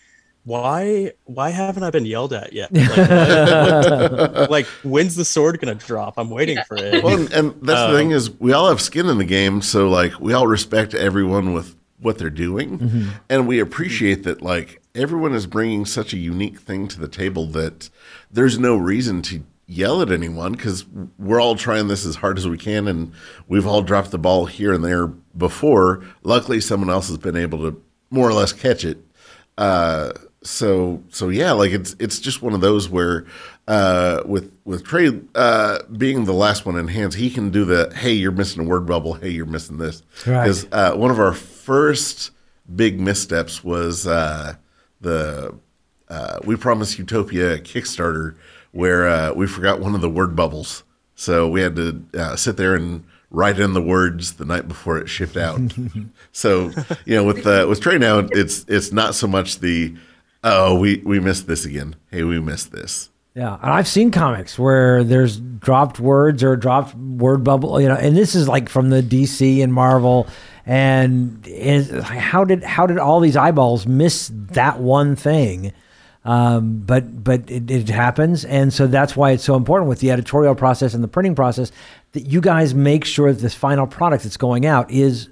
why 0.44 1.12
why 1.24 1.50
haven't 1.50 1.82
I 1.82 1.90
been 1.90 2.06
yelled 2.06 2.32
at 2.32 2.52
yet? 2.52 2.70
Like, 4.38 4.50
like 4.50 4.66
when's 4.82 5.14
the 5.14 5.24
sword 5.24 5.60
gonna 5.60 5.74
drop? 5.74 6.14
I'm 6.16 6.30
waiting 6.30 6.58
for 6.66 6.76
it. 6.76 7.02
Well, 7.04 7.18
and, 7.20 7.32
and 7.32 7.54
that's 7.62 7.80
um, 7.80 7.92
the 7.92 7.98
thing 7.98 8.10
is 8.12 8.30
we 8.40 8.52
all 8.52 8.68
have 8.68 8.80
skin 8.80 9.06
in 9.06 9.18
the 9.18 9.24
game, 9.24 9.62
so 9.62 9.88
like 9.88 10.18
we 10.20 10.32
all 10.32 10.46
respect 10.46 10.94
everyone 10.94 11.52
with 11.52 11.76
what 12.00 12.18
they're 12.18 12.30
doing, 12.30 12.78
mm-hmm. 12.78 13.08
and 13.28 13.46
we 13.46 13.58
appreciate 13.58 14.24
that 14.24 14.40
like 14.40 14.80
everyone 14.94 15.34
is 15.34 15.46
bringing 15.46 15.84
such 15.84 16.12
a 16.12 16.18
unique 16.18 16.58
thing 16.58 16.88
to 16.88 17.00
the 17.00 17.08
table 17.08 17.46
that 17.46 17.90
there's 18.30 18.58
no 18.58 18.76
reason 18.76 19.22
to 19.22 19.42
yell 19.66 20.00
at 20.00 20.10
anyone 20.10 20.52
because 20.52 20.86
we're 21.18 21.40
all 21.40 21.54
trying 21.54 21.88
this 21.88 22.06
as 22.06 22.16
hard 22.16 22.38
as 22.38 22.48
we 22.48 22.56
can 22.56 22.88
and 22.88 23.12
we've 23.48 23.66
all 23.66 23.82
dropped 23.82 24.10
the 24.10 24.18
ball 24.18 24.46
here 24.46 24.72
and 24.72 24.82
there 24.82 25.06
before 25.06 26.02
luckily 26.22 26.58
someone 26.58 26.88
else 26.88 27.08
has 27.08 27.18
been 27.18 27.36
able 27.36 27.58
to 27.58 27.82
more 28.10 28.26
or 28.26 28.32
less 28.32 28.50
catch 28.50 28.82
it 28.82 28.96
uh, 29.58 30.10
so 30.48 31.02
so 31.10 31.28
yeah 31.28 31.52
like 31.52 31.72
it's 31.72 31.94
it's 31.98 32.18
just 32.18 32.42
one 32.42 32.54
of 32.54 32.60
those 32.60 32.88
where 32.88 33.26
uh, 33.68 34.22
with 34.24 34.50
with 34.64 34.82
Trey 34.84 35.20
uh, 35.34 35.80
being 35.96 36.24
the 36.24 36.32
last 36.32 36.64
one 36.64 36.76
in 36.76 36.88
hands 36.88 37.14
he 37.14 37.28
can 37.30 37.50
do 37.50 37.64
the 37.64 37.92
hey 37.94 38.12
you're 38.12 38.32
missing 38.32 38.64
a 38.64 38.68
word 38.68 38.86
bubble 38.86 39.14
hey 39.14 39.28
you're 39.28 39.46
missing 39.46 39.76
this 39.76 40.02
because 40.24 40.64
right. 40.64 40.72
Uh, 40.72 40.96
one 40.96 41.10
of 41.10 41.20
our 41.20 41.34
first 41.34 42.30
big 42.74 42.98
missteps 42.98 43.62
was 43.62 44.06
uh, 44.06 44.54
the 45.00 45.54
uh, 46.08 46.38
We 46.44 46.56
Promise 46.56 46.98
Utopia 46.98 47.58
Kickstarter, 47.58 48.36
where 48.72 49.08
uh, 49.08 49.32
we 49.34 49.46
forgot 49.46 49.80
one 49.80 49.94
of 49.94 50.00
the 50.00 50.08
word 50.08 50.34
bubbles. 50.34 50.84
So 51.14 51.48
we 51.48 51.60
had 51.60 51.76
to 51.76 52.04
uh, 52.14 52.36
sit 52.36 52.56
there 52.56 52.74
and 52.74 53.04
write 53.30 53.58
in 53.58 53.74
the 53.74 53.82
words 53.82 54.34
the 54.34 54.44
night 54.44 54.68
before 54.68 54.98
it 54.98 55.08
shipped 55.08 55.36
out. 55.36 55.60
so 56.32 56.70
you 57.04 57.16
know, 57.16 57.24
with 57.24 57.46
uh, 57.46 57.66
with 57.68 57.80
Trey 57.80 57.98
now, 57.98 58.20
it's 58.30 58.64
it's 58.68 58.92
not 58.92 59.14
so 59.14 59.26
much 59.26 59.58
the 59.58 59.94
oh 60.44 60.78
we 60.78 61.02
we 61.04 61.20
missed 61.20 61.46
this 61.46 61.64
again. 61.64 61.96
Hey, 62.10 62.22
we 62.24 62.40
missed 62.40 62.72
this. 62.72 63.10
Yeah, 63.34 63.56
and 63.62 63.70
I've 63.70 63.86
seen 63.86 64.10
comics 64.10 64.58
where 64.58 65.04
there's 65.04 65.38
dropped 65.38 66.00
words 66.00 66.42
or 66.42 66.56
dropped 66.56 66.96
word 66.96 67.44
bubble, 67.44 67.80
you 67.80 67.86
know, 67.86 67.94
and 67.94 68.16
this 68.16 68.34
is 68.34 68.48
like 68.48 68.68
from 68.68 68.90
the 68.90 69.00
DC 69.00 69.62
and 69.62 69.72
Marvel, 69.72 70.26
and 70.66 71.46
is, 71.46 71.88
how 72.02 72.42
did 72.44 72.64
how 72.64 72.86
did 72.86 72.98
all 72.98 73.20
these 73.20 73.36
eyeballs 73.36 73.86
miss 73.86 74.32
that 74.34 74.80
one 74.80 75.14
thing? 75.14 75.72
Um, 76.24 76.80
but 76.80 77.22
but 77.22 77.48
it, 77.48 77.70
it 77.70 77.88
happens, 77.88 78.44
and 78.44 78.72
so 78.72 78.88
that's 78.88 79.14
why 79.14 79.30
it's 79.30 79.44
so 79.44 79.54
important 79.54 79.88
with 79.88 80.00
the 80.00 80.10
editorial 80.10 80.56
process 80.56 80.92
and 80.92 81.04
the 81.04 81.08
printing 81.08 81.36
process 81.36 81.70
that 82.12 82.26
you 82.26 82.40
guys 82.40 82.74
make 82.74 83.04
sure 83.04 83.32
that 83.32 83.40
this 83.40 83.54
final 83.54 83.86
product 83.86 84.24
that's 84.24 84.36
going 84.36 84.66
out 84.66 84.90
is 84.90 85.28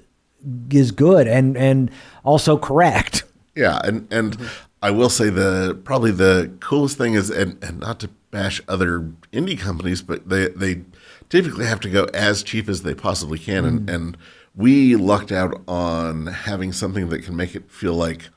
is 0.71 0.92
good 0.92 1.27
and 1.27 1.57
and 1.57 1.90
also 2.25 2.57
correct. 2.57 3.25
Yeah, 3.57 3.81
and 3.83 4.07
and 4.12 4.38
I 4.83 4.91
will 4.91 5.09
say 5.09 5.31
the 5.31 5.79
probably 5.85 6.11
the 6.11 6.53
coolest 6.61 6.99
thing 6.99 7.15
is 7.15 7.31
and, 7.31 7.62
and 7.62 7.81
not 7.81 8.01
to 8.01 8.11
bash 8.31 8.61
other 8.69 9.01
indie 9.33 9.59
companies, 9.59 10.03
but 10.03 10.29
they 10.29 10.49
they 10.49 10.83
typically 11.29 11.67
have 11.67 11.81
to 11.81 11.91
go 11.91 12.05
as 12.12 12.43
cheap 12.43 12.69
as 12.69 12.83
they 12.83 12.95
possibly 12.95 13.39
can, 13.39 13.65
mm. 13.65 13.69
and 13.69 13.91
and 13.91 14.17
we 14.55 14.97
lucked 14.97 15.33
out 15.33 15.62
on 15.67 16.27
having 16.27 16.73
something 16.73 17.09
that 17.09 17.23
can 17.25 17.37
make 17.37 17.55
it 17.55 17.71
feel 17.71 17.95
like 17.95 18.29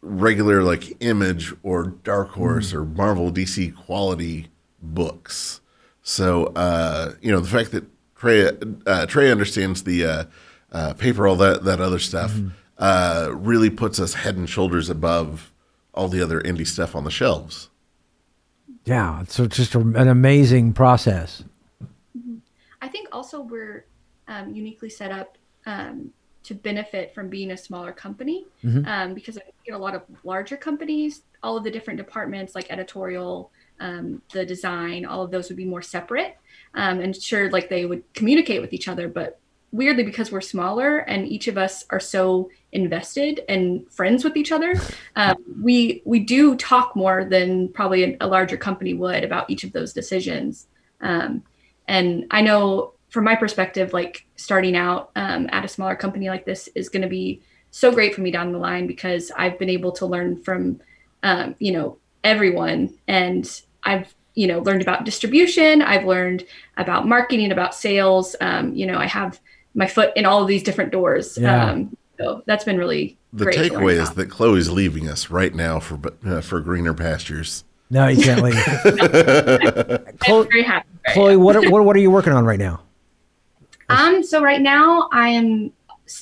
regular 0.00 0.62
like 0.62 0.96
Image 1.00 1.52
or 1.62 1.86
Dark 2.04 2.30
Horse 2.30 2.72
mm. 2.72 2.74
or 2.74 2.84
Marvel 2.84 3.30
DC 3.32 3.74
quality 3.74 4.48
books. 4.80 5.60
So 6.02 6.46
uh, 6.54 7.14
you 7.20 7.32
know 7.32 7.40
the 7.40 7.48
fact 7.48 7.72
that 7.72 7.84
Trey 8.14 8.50
uh, 8.86 9.06
Trey 9.06 9.30
understands 9.32 9.82
the 9.82 10.04
uh, 10.04 10.24
uh 10.70 10.94
paper, 10.94 11.26
all 11.26 11.36
that 11.36 11.64
that 11.64 11.80
other 11.80 11.98
stuff, 11.98 12.32
mm. 12.32 12.52
really 13.34 13.70
puts 13.70 13.98
us 13.98 14.14
head 14.14 14.36
and 14.36 14.48
shoulders 14.48 14.88
above 14.88 15.51
all 15.94 16.08
the 16.08 16.22
other 16.22 16.40
indie 16.40 16.66
stuff 16.66 16.94
on 16.96 17.04
the 17.04 17.10
shelves. 17.10 17.68
Yeah, 18.84 19.24
so 19.28 19.44
it's 19.44 19.56
just 19.56 19.74
a, 19.74 19.80
an 19.80 20.08
amazing 20.08 20.72
process. 20.72 21.44
Mm-hmm. 22.16 22.36
I 22.80 22.88
think 22.88 23.08
also 23.12 23.40
we're 23.40 23.86
um, 24.28 24.54
uniquely 24.54 24.88
set 24.88 25.12
up 25.12 25.38
um, 25.66 26.12
to 26.44 26.54
benefit 26.54 27.14
from 27.14 27.28
being 27.28 27.52
a 27.52 27.56
smaller 27.56 27.92
company 27.92 28.46
mm-hmm. 28.64 28.86
um, 28.86 29.14
because 29.14 29.38
I 29.38 29.42
get 29.64 29.74
a 29.74 29.78
lot 29.78 29.94
of 29.94 30.02
larger 30.24 30.56
companies, 30.56 31.22
all 31.42 31.56
of 31.56 31.64
the 31.64 31.70
different 31.70 31.98
departments 31.98 32.54
like 32.54 32.70
editorial, 32.70 33.52
um, 33.78 34.22
the 34.32 34.44
design, 34.44 35.04
all 35.04 35.22
of 35.22 35.30
those 35.30 35.48
would 35.48 35.56
be 35.56 35.64
more 35.64 35.82
separate. 35.82 36.36
Um, 36.74 37.00
and 37.00 37.14
sure, 37.14 37.50
like 37.50 37.68
they 37.68 37.84
would 37.86 38.02
communicate 38.14 38.60
with 38.60 38.72
each 38.72 38.88
other, 38.88 39.08
but 39.08 39.38
weirdly 39.70 40.04
because 40.04 40.30
we're 40.30 40.40
smaller 40.40 40.98
and 40.98 41.26
each 41.26 41.48
of 41.48 41.56
us 41.56 41.84
are 41.90 42.00
so 42.00 42.50
invested 42.72 43.40
and 43.48 43.90
friends 43.92 44.24
with 44.24 44.36
each 44.36 44.52
other. 44.52 44.74
Um, 45.16 45.36
we 45.62 46.02
we 46.04 46.20
do 46.20 46.56
talk 46.56 46.96
more 46.96 47.24
than 47.24 47.68
probably 47.68 48.16
a, 48.20 48.26
larger 48.26 48.56
company 48.56 48.94
would 48.94 49.24
about 49.24 49.48
each 49.50 49.64
of 49.64 49.72
those 49.72 49.92
decisions. 49.92 50.68
Um, 51.00 51.42
and 51.88 52.26
i 52.30 52.40
know 52.40 52.92
from 53.08 53.24
my 53.24 53.34
perspective 53.34 53.92
like 53.92 54.24
starting 54.36 54.76
out 54.76 55.10
um, 55.16 55.48
at 55.50 55.64
a 55.64 55.68
smaller 55.68 55.96
company 55.96 56.28
like 56.28 56.44
this 56.44 56.68
is 56.76 56.88
going 56.88 57.02
to 57.02 57.08
be 57.08 57.42
so 57.72 57.90
great 57.90 58.14
for 58.14 58.20
me 58.20 58.30
down 58.30 58.52
the 58.52 58.58
line 58.58 58.86
because 58.86 59.32
i've 59.36 59.58
been 59.58 59.68
able 59.68 59.90
to 59.90 60.06
learn 60.06 60.40
from 60.40 60.80
um, 61.22 61.54
you 61.58 61.72
know 61.72 61.98
everyone. 62.24 62.96
And 63.08 63.48
i've 63.84 64.14
you 64.34 64.46
know 64.46 64.60
learned 64.60 64.82
about 64.82 65.04
distribution. 65.04 65.82
I've 65.82 66.04
learned 66.04 66.44
about 66.76 67.06
marketing 67.06 67.52
about 67.52 67.74
sales. 67.74 68.34
Um, 68.40 68.74
you 68.74 68.86
know 68.86 68.98
i 68.98 69.06
have 69.06 69.40
my 69.74 69.86
foot 69.86 70.12
in 70.16 70.26
all 70.26 70.42
of 70.42 70.48
these 70.48 70.62
different 70.62 70.92
doors. 70.92 71.38
Yeah. 71.38 71.70
Um, 71.70 71.96
so 72.18 72.42
that's 72.46 72.64
been 72.64 72.78
really 72.78 73.18
the 73.32 73.46
takeaway 73.46 73.94
is 73.94 74.10
that 74.12 74.26
Chloe's 74.26 74.70
leaving 74.70 75.08
us 75.08 75.30
right 75.30 75.54
now 75.54 75.80
for 75.80 75.98
uh, 76.24 76.40
for 76.40 76.60
greener 76.60 76.94
pastures. 76.94 77.64
No, 77.90 78.08
you 78.08 78.22
can't 78.22 78.42
leave. 78.42 78.54
Chloe, 80.20 80.48
very 80.48 80.62
happy. 80.62 80.88
Chloe, 81.08 81.36
what 81.36 81.56
are, 81.56 81.70
what 81.70 81.84
what 81.84 81.96
are 81.96 82.00
you 82.00 82.10
working 82.10 82.32
on 82.32 82.44
right 82.44 82.58
now? 82.58 82.82
Um, 83.88 84.22
so 84.22 84.40
right 84.40 84.62
now 84.62 85.10
I 85.12 85.28
am 85.28 85.70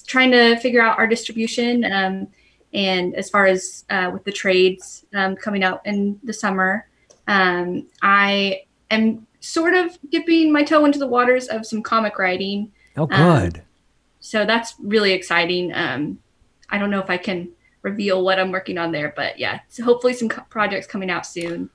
trying 0.06 0.32
to 0.32 0.56
figure 0.56 0.82
out 0.82 0.98
our 0.98 1.06
distribution. 1.06 1.84
Um, 1.84 2.26
and 2.72 3.14
as 3.14 3.30
far 3.30 3.46
as 3.46 3.84
uh, 3.90 4.10
with 4.12 4.24
the 4.24 4.32
trades 4.32 5.04
um, 5.14 5.36
coming 5.36 5.62
out 5.62 5.80
in 5.86 6.18
the 6.24 6.32
summer, 6.32 6.88
um, 7.28 7.86
I 8.02 8.62
am 8.90 9.26
sort 9.38 9.74
of 9.74 9.96
dipping 10.10 10.52
my 10.52 10.62
toe 10.64 10.84
into 10.84 10.98
the 10.98 11.06
waters 11.06 11.46
of 11.46 11.64
some 11.64 11.82
comic 11.82 12.18
writing. 12.18 12.72
Oh, 12.96 13.06
good. 13.06 13.58
Um, 13.58 13.62
so 14.20 14.44
that's 14.44 14.74
really 14.78 15.12
exciting. 15.12 15.72
Um, 15.74 16.18
I 16.68 16.78
don't 16.78 16.90
know 16.90 17.00
if 17.00 17.10
I 17.10 17.16
can 17.16 17.50
reveal 17.82 18.22
what 18.22 18.38
I'm 18.38 18.52
working 18.52 18.78
on 18.78 18.92
there, 18.92 19.12
but 19.16 19.38
yeah, 19.38 19.60
so 19.68 19.82
hopefully 19.82 20.12
some 20.12 20.28
co- 20.28 20.44
projects 20.50 20.86
coming 20.86 21.10
out 21.10 21.26
soon. 21.26 21.70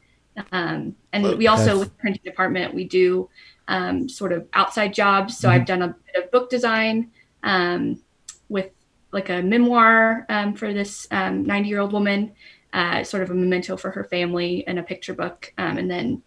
Um, 0.51 0.95
and 1.11 1.37
we 1.37 1.47
also 1.47 1.79
with 1.79 1.89
the 1.89 1.95
printing 1.95 2.21
department 2.23 2.73
we 2.73 2.83
do 2.83 3.29
um, 3.67 4.07
sort 4.07 4.31
of 4.31 4.47
outside 4.53 4.93
jobs. 4.93 5.37
So 5.37 5.47
mm-hmm. 5.47 5.55
I've 5.55 5.65
done 5.65 5.81
a 5.81 5.87
bit 5.87 6.23
of 6.23 6.31
book 6.31 6.49
design 6.49 7.11
um, 7.43 8.01
with 8.49 8.71
like 9.11 9.29
a 9.29 9.41
memoir 9.41 10.25
um, 10.29 10.53
for 10.53 10.73
this 10.73 11.07
90 11.09 11.51
um, 11.51 11.65
year 11.65 11.79
old 11.79 11.93
woman, 11.93 12.33
uh, 12.73 13.03
sort 13.03 13.23
of 13.23 13.31
a 13.31 13.33
memento 13.33 13.77
for 13.77 13.91
her 13.91 14.03
family 14.03 14.67
and 14.67 14.77
a 14.77 14.83
picture 14.83 15.13
book. 15.13 15.53
Um, 15.57 15.77
and 15.77 15.89
then 15.89 16.21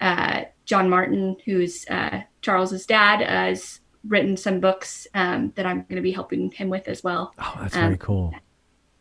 uh, 0.00 0.44
John 0.66 0.88
Martin, 0.88 1.36
who's 1.44 1.86
uh, 1.88 2.20
Charles's 2.42 2.86
dad, 2.86 3.50
is 3.50 3.79
written 4.06 4.36
some 4.36 4.60
books 4.60 5.06
um, 5.14 5.52
that 5.56 5.66
I'm 5.66 5.82
going 5.82 5.96
to 5.96 6.02
be 6.02 6.12
helping 6.12 6.50
him 6.50 6.68
with 6.68 6.88
as 6.88 7.04
well. 7.04 7.34
Oh, 7.38 7.58
that's 7.60 7.76
um, 7.76 7.82
very 7.82 7.98
cool. 7.98 8.34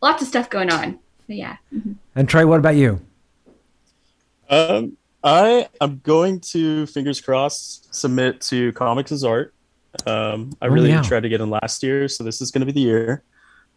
Lots 0.01 0.21
of 0.21 0.27
stuff 0.27 0.49
going 0.49 0.71
on. 0.71 0.99
But 1.27 1.35
yeah. 1.37 1.57
Mm-hmm. 1.73 1.93
And 2.15 2.27
Trey, 2.27 2.45
what 2.45 2.59
about 2.59 2.75
you? 2.75 3.01
Um, 4.49 4.97
I 5.23 5.67
am 5.79 6.01
going 6.03 6.39
to 6.39 6.85
fingers 6.87 7.21
crossed 7.21 7.93
submit 7.93 8.41
to 8.41 8.71
Comics 8.73 9.11
as 9.11 9.23
Art. 9.23 9.53
Um, 10.05 10.51
I 10.61 10.67
oh, 10.67 10.69
really 10.69 10.89
yeah. 10.89 11.01
tried 11.01 11.23
to 11.23 11.29
get 11.29 11.41
in 11.41 11.49
last 11.49 11.83
year, 11.83 12.07
so 12.07 12.23
this 12.23 12.41
is 12.41 12.51
going 12.51 12.61
to 12.61 12.65
be 12.65 12.71
the 12.71 12.81
year. 12.81 13.23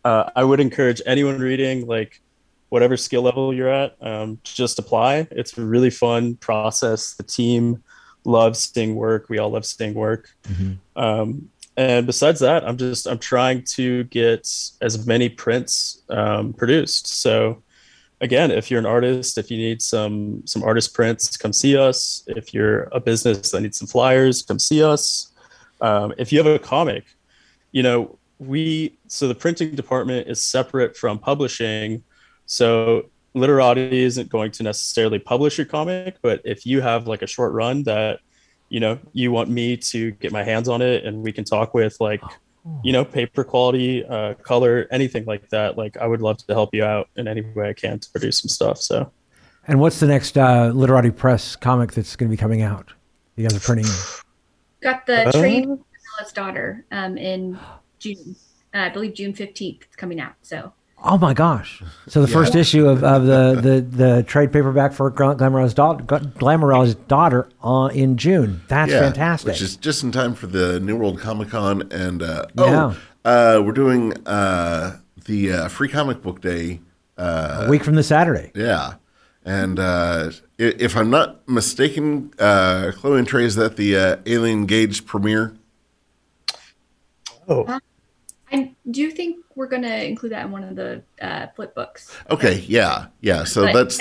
Uh, 0.05 0.31
I 0.35 0.45
would 0.45 0.61
encourage 0.61 1.01
anyone 1.07 1.39
reading 1.39 1.87
like 1.87 2.21
whatever 2.69 2.97
skill 2.97 3.23
level 3.23 3.53
you're 3.53 3.69
at, 3.69 3.97
um, 4.01 4.39
just 4.45 4.79
apply. 4.79 5.29
It's 5.31 5.57
a 5.59 5.63
really 5.63 5.91
fun 5.91 6.37
process. 6.37 7.15
The 7.15 7.23
team 7.23 7.83
love 8.25 8.57
seeing 8.57 8.95
work. 8.95 9.29
We 9.29 9.39
all 9.39 9.51
love 9.51 9.67
seeing 9.67 9.95
work. 9.95 10.31
Mm-hmm. 10.45 10.73
Um, 11.03 11.51
and 11.77 12.07
besides 12.07 12.41
that, 12.41 12.65
I'm 12.69 12.77
just 12.77 13.07
I'm 13.07 13.19
trying 13.19 13.65
to 13.77 14.05
get 14.05 14.49
as 14.81 15.07
many 15.07 15.29
prints 15.29 16.03
um, 16.11 16.53
produced. 16.53 17.07
So 17.07 17.63
again, 18.21 18.51
if 18.51 18.71
you're 18.71 18.81
an 18.81 18.87
artist, 18.87 19.39
if 19.39 19.51
you 19.51 19.57
need 19.57 19.81
some 19.81 20.47
some 20.47 20.63
artist 20.63 20.95
prints, 20.95 21.37
come 21.37 21.53
see 21.53 21.77
us. 21.77 22.25
If 22.27 22.53
you're 22.53 22.85
a 22.93 23.01
business 23.01 23.51
that 23.51 23.61
needs 23.63 23.79
some 23.79 23.89
flyers, 23.89 24.43
come 24.43 24.59
see 24.59 24.83
us. 24.83 25.33
Um, 25.81 26.13
if 26.19 26.31
you 26.31 26.39
have 26.39 26.47
a 26.47 26.59
comic, 26.59 27.05
you 27.73 27.83
know 27.83 28.19
we 28.39 28.99
so 29.07 29.29
the 29.29 29.35
printing 29.35 29.75
department 29.75 30.29
is 30.29 30.43
separate 30.43 30.97
from 30.97 31.19
publishing. 31.19 32.03
So 32.47 33.11
literati 33.35 34.03
isn't 34.03 34.29
going 34.29 34.51
to 34.51 34.63
necessarily 34.63 35.19
publish 35.19 35.59
your 35.59 35.67
comic 35.67 36.17
but 36.23 36.41
if 36.45 36.67
you 36.67 36.81
have 36.81 37.07
like 37.07 37.23
a 37.23 37.27
short 37.27 37.53
run 37.53 37.83
that 37.83 38.21
you 38.69 38.81
know 38.81 38.99
you 39.13 39.33
want 39.33 39.49
me 39.49 39.77
to 39.77 40.11
get 40.13 40.33
my 40.33 40.43
hands 40.43 40.69
on 40.69 40.83
it 40.83 41.05
and 41.05 41.23
we 41.23 41.33
can 41.33 41.45
talk 41.45 41.75
with 41.75 41.97
like 42.01 42.23
you 42.85 42.93
know 42.93 43.05
paper 43.05 43.43
quality 43.43 44.05
uh, 44.05 44.35
color 44.35 44.87
anything 44.91 45.25
like 45.25 45.49
that 45.49 45.77
like 45.77 45.97
i 45.97 46.07
would 46.07 46.21
love 46.21 46.37
to 46.37 46.53
help 46.53 46.71
you 46.73 46.85
out 46.85 47.09
in 47.17 47.27
any 47.27 47.41
way 47.41 47.71
i 47.71 47.73
can 47.73 47.99
to 47.99 48.11
produce 48.11 48.41
some 48.41 48.49
stuff 48.49 48.79
so. 48.79 49.11
And 49.69 49.79
what's 49.79 50.01
the 50.01 50.09
next 50.09 50.37
uh, 50.37 50.73
literati 50.75 51.13
press 51.13 51.55
comic 51.55 51.93
that's 51.93 52.17
going 52.17 52.29
to 52.29 52.37
be 52.37 52.37
coming 52.37 52.63
out? 52.63 52.93
You 53.37 53.47
guys 53.47 53.57
are 53.57 53.61
printing 53.61 53.87
got 54.83 55.07
the 55.07 55.29
uh, 55.29 55.33
trade 55.33 55.69
daughter 56.35 56.85
um, 56.93 57.17
in 57.17 57.59
june. 57.99 58.37
Uh, 58.75 58.79
i 58.79 58.89
believe 58.89 59.15
june 59.15 59.33
15th 59.33 59.83
it's 59.83 59.97
coming 59.97 60.21
out 60.21 60.35
so 60.43 60.73
Oh 61.05 61.19
my 61.19 61.35
gosh! 61.35 61.83
So 62.07 62.23
the 62.23 62.29
yeah. 62.29 62.33
first 62.33 62.55
issue 62.55 62.87
of, 62.87 63.03
of 63.03 63.27
the, 63.27 63.61
the, 63.61 63.81
the 63.81 64.23
trade 64.23 64.53
paperback 64.53 64.93
for 64.93 65.11
Glamour's 65.11 65.75
daughter, 65.75 66.05
daughter 67.09 67.49
uh, 67.63 67.91
in 67.93 68.17
June. 68.17 68.61
That's 68.69 68.93
yeah, 68.93 69.01
fantastic. 69.01 69.49
Which 69.49 69.63
is 69.63 69.77
just 69.77 70.05
in 70.05 70.13
time 70.13 70.35
for 70.35 70.47
the 70.47 70.79
New 70.79 70.97
World 70.97 71.19
Comic 71.19 71.51
Con, 71.51 71.91
and 71.91 72.23
uh, 72.23 72.47
oh, 72.57 72.97
uh, 73.25 73.61
we're 73.65 73.73
doing 73.73 74.15
uh, 74.29 74.99
the 75.25 75.53
uh, 75.53 75.69
Free 75.69 75.89
Comic 75.89 76.23
Book 76.23 76.41
Day 76.41 76.81
uh, 77.19 77.65
a 77.67 77.69
week 77.69 77.83
from 77.83 77.97
the 77.97 78.05
Saturday. 78.05 78.53
Yeah, 78.55 78.95
and 79.45 79.81
if 80.57 80.97
I'm 80.97 81.11
not 81.11 81.49
mistaken, 81.49 82.31
Chloe 82.39 83.19
and 83.19 83.27
Trey 83.27 83.45
is 83.45 83.57
that 83.57 83.77
the 83.77 84.21
Alien 84.25 84.67
Gauge 84.67 85.05
premiere. 85.05 85.57
Oh. 87.49 87.81
I 88.53 88.75
do 88.91 89.01
you 89.01 89.11
think 89.11 89.45
we're 89.55 89.67
going 89.67 89.83
to 89.83 90.07
include 90.07 90.33
that 90.33 90.47
in 90.47 90.53
one 90.53 90.65
of 90.65 90.77
the 90.77 91.03
uh, 91.21 91.47
flip 91.57 91.75
books. 91.75 92.15
Okay, 92.31 92.65
yeah, 92.67 93.07
yeah. 93.21 93.45
So 93.45 93.63
But- 93.67 93.73
that's 93.75 94.01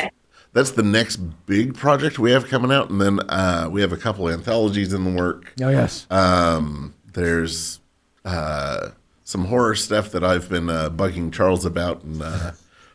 that's 0.53 0.71
the 0.71 0.83
next 0.83 1.17
big 1.45 1.75
project 1.75 2.19
we 2.19 2.31
have 2.31 2.47
coming 2.47 2.71
out, 2.71 2.89
and 2.89 2.99
then 2.99 3.19
uh, 3.29 3.69
we 3.71 3.81
have 3.81 3.93
a 3.93 3.97
couple 3.97 4.27
anthologies 4.29 4.93
in 4.93 5.03
the 5.03 5.11
work. 5.11 5.53
Oh 5.61 5.69
yes. 5.69 6.07
Um, 6.09 6.93
there's 7.13 7.79
uh, 8.25 8.89
some 9.23 9.45
horror 9.45 9.75
stuff 9.75 10.11
that 10.11 10.23
I've 10.23 10.49
been 10.49 10.69
uh, 10.69 10.89
bugging 10.89 11.31
Charles 11.31 11.63
about, 11.65 12.03
and 12.03 12.21
uh, 12.21 12.51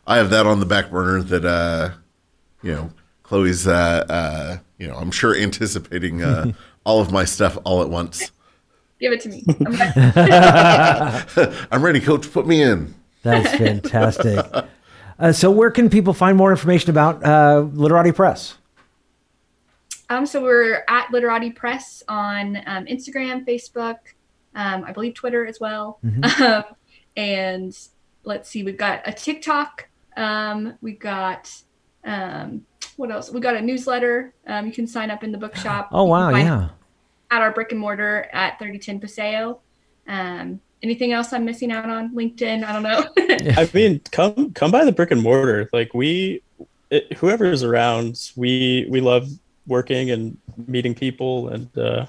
I 0.07 0.19
have 0.19 0.31
that 0.31 0.47
on 0.47 0.61
the 0.61 0.67
back 0.67 0.91
burner. 0.91 1.23
That 1.23 1.45
uh, 1.45 1.91
you 2.63 2.73
know, 2.73 2.91
Chloe's, 3.23 3.67
uh, 3.67 4.05
uh, 4.09 4.59
you 4.79 4.87
know, 4.87 4.97
I'm 4.97 5.11
sure 5.11 5.35
anticipating 5.35 6.23
uh, 6.23 6.53
all 6.85 7.01
of 7.01 7.11
my 7.11 7.25
stuff 7.25 7.57
all 7.65 7.83
at 7.83 7.89
once. 7.89 8.31
Give 9.01 9.13
it 9.13 9.21
to 9.23 9.29
me. 9.29 9.45
I'm 9.49 9.73
ready. 9.73 11.57
I'm 11.71 11.83
ready, 11.85 12.01
Coach. 12.01 12.33
Put 12.33 12.47
me 12.47 12.63
in. 12.63 12.95
That's 13.23 13.57
fantastic. 13.57 14.45
Uh, 15.19 15.33
so, 15.33 15.51
where 15.51 15.71
can 15.71 15.89
people 15.89 16.13
find 16.13 16.37
more 16.37 16.51
information 16.51 16.91
about 16.91 17.25
uh, 17.25 17.61
Literati 17.73 18.13
Press? 18.13 18.59
Um, 20.09 20.27
so 20.27 20.43
we're 20.43 20.85
at 20.89 21.11
Literati 21.11 21.51
Press 21.51 22.03
on 22.07 22.57
um, 22.67 22.87
Instagram, 22.87 23.47
Facebook, 23.47 23.97
um, 24.55 24.85
I 24.85 24.93
believe 24.93 25.15
Twitter 25.15 25.47
as 25.47 25.61
well. 25.61 26.01
Um, 26.39 26.65
and 27.17 27.75
let's 28.25 28.51
see, 28.51 28.63
we've 28.63 28.77
got 28.77 29.01
a 29.07 29.13
TikTok. 29.13 29.89
Um, 30.19 30.77
we've 30.83 30.99
got 30.99 31.51
um, 32.05 32.67
what 32.97 33.11
else? 33.11 33.31
We 33.31 33.41
got 33.41 33.57
a 33.57 33.63
newsletter. 33.63 34.35
Um, 34.47 34.67
you 34.67 34.73
can 34.73 34.87
sign 34.87 35.11
up 35.11 35.25
in 35.25 35.33
the 35.33 35.39
bookshop. 35.39 35.89
Oh 35.93 36.05
wow, 36.05 36.29
yeah. 36.29 36.69
At 37.31 37.43
our 37.43 37.51
brick 37.51 37.73
and 37.73 37.81
mortar 37.81 38.29
at 38.33 38.59
3010 38.59 39.01
Paseo. 39.01 39.61
Um, 40.07 40.61
anything 40.83 41.13
else 41.13 41.33
I'm 41.33 41.45
missing 41.45 41.73
out 41.73 41.89
on? 41.89 42.15
LinkedIn? 42.15 42.65
I 42.65 42.73
don't 42.73 42.83
know. 42.83 43.09
I 43.63 43.69
mean, 43.75 44.01
come 44.13 44.53
come 44.53 44.71
by 44.71 44.85
the 44.85 44.93
brick 44.93 45.11
and 45.11 45.23
mortar. 45.23 45.69
Like 45.73 45.95
we, 45.95 46.43
it, 46.91 47.13
whoever 47.15 47.47
is 47.47 47.63
around, 47.63 48.31
we 48.37 48.87
we 48.89 49.01
love 49.01 49.29
working 49.67 50.11
and 50.11 50.39
meeting 50.67 50.95
people, 50.95 51.49
and 51.49 51.77
uh, 51.77 52.07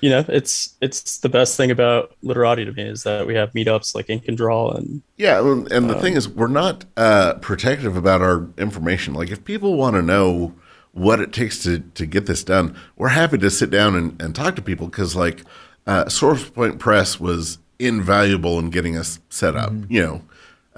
you 0.00 0.10
know, 0.10 0.24
it's 0.28 0.74
it's 0.80 1.18
the 1.18 1.28
best 1.28 1.56
thing 1.56 1.70
about 1.70 2.16
literati 2.22 2.64
to 2.64 2.72
me 2.72 2.82
is 2.82 3.02
that 3.04 3.26
we 3.26 3.34
have 3.34 3.52
meetups 3.52 3.94
like 3.94 4.10
Ink 4.10 4.28
and 4.28 4.36
Draw, 4.36 4.72
and 4.72 5.02
Yeah, 5.16 5.40
and 5.40 5.70
and 5.70 5.90
the 5.90 6.00
thing 6.00 6.14
is, 6.14 6.28
we're 6.28 6.48
not 6.48 6.84
uh, 6.96 7.34
protective 7.34 7.96
about 7.96 8.22
our 8.22 8.48
information. 8.58 9.14
Like, 9.14 9.30
if 9.30 9.44
people 9.44 9.76
want 9.76 9.96
to 9.96 10.02
know 10.02 10.54
what 10.92 11.20
it 11.20 11.32
takes 11.32 11.62
to 11.62 11.80
to 11.94 12.06
get 12.06 12.26
this 12.26 12.44
done, 12.44 12.76
we're 12.96 13.08
happy 13.08 13.38
to 13.38 13.50
sit 13.50 13.70
down 13.70 13.94
and, 13.94 14.20
and 14.20 14.34
talk 14.34 14.56
to 14.56 14.62
people 14.62 14.86
because, 14.86 15.14
like, 15.14 15.42
uh, 15.86 16.08
Source 16.08 16.48
Point 16.50 16.78
Press 16.78 17.20
was 17.20 17.58
invaluable 17.78 18.58
in 18.58 18.70
getting 18.70 18.96
us 18.96 19.20
set 19.28 19.56
up. 19.56 19.72
You 19.88 20.02
know, 20.02 20.22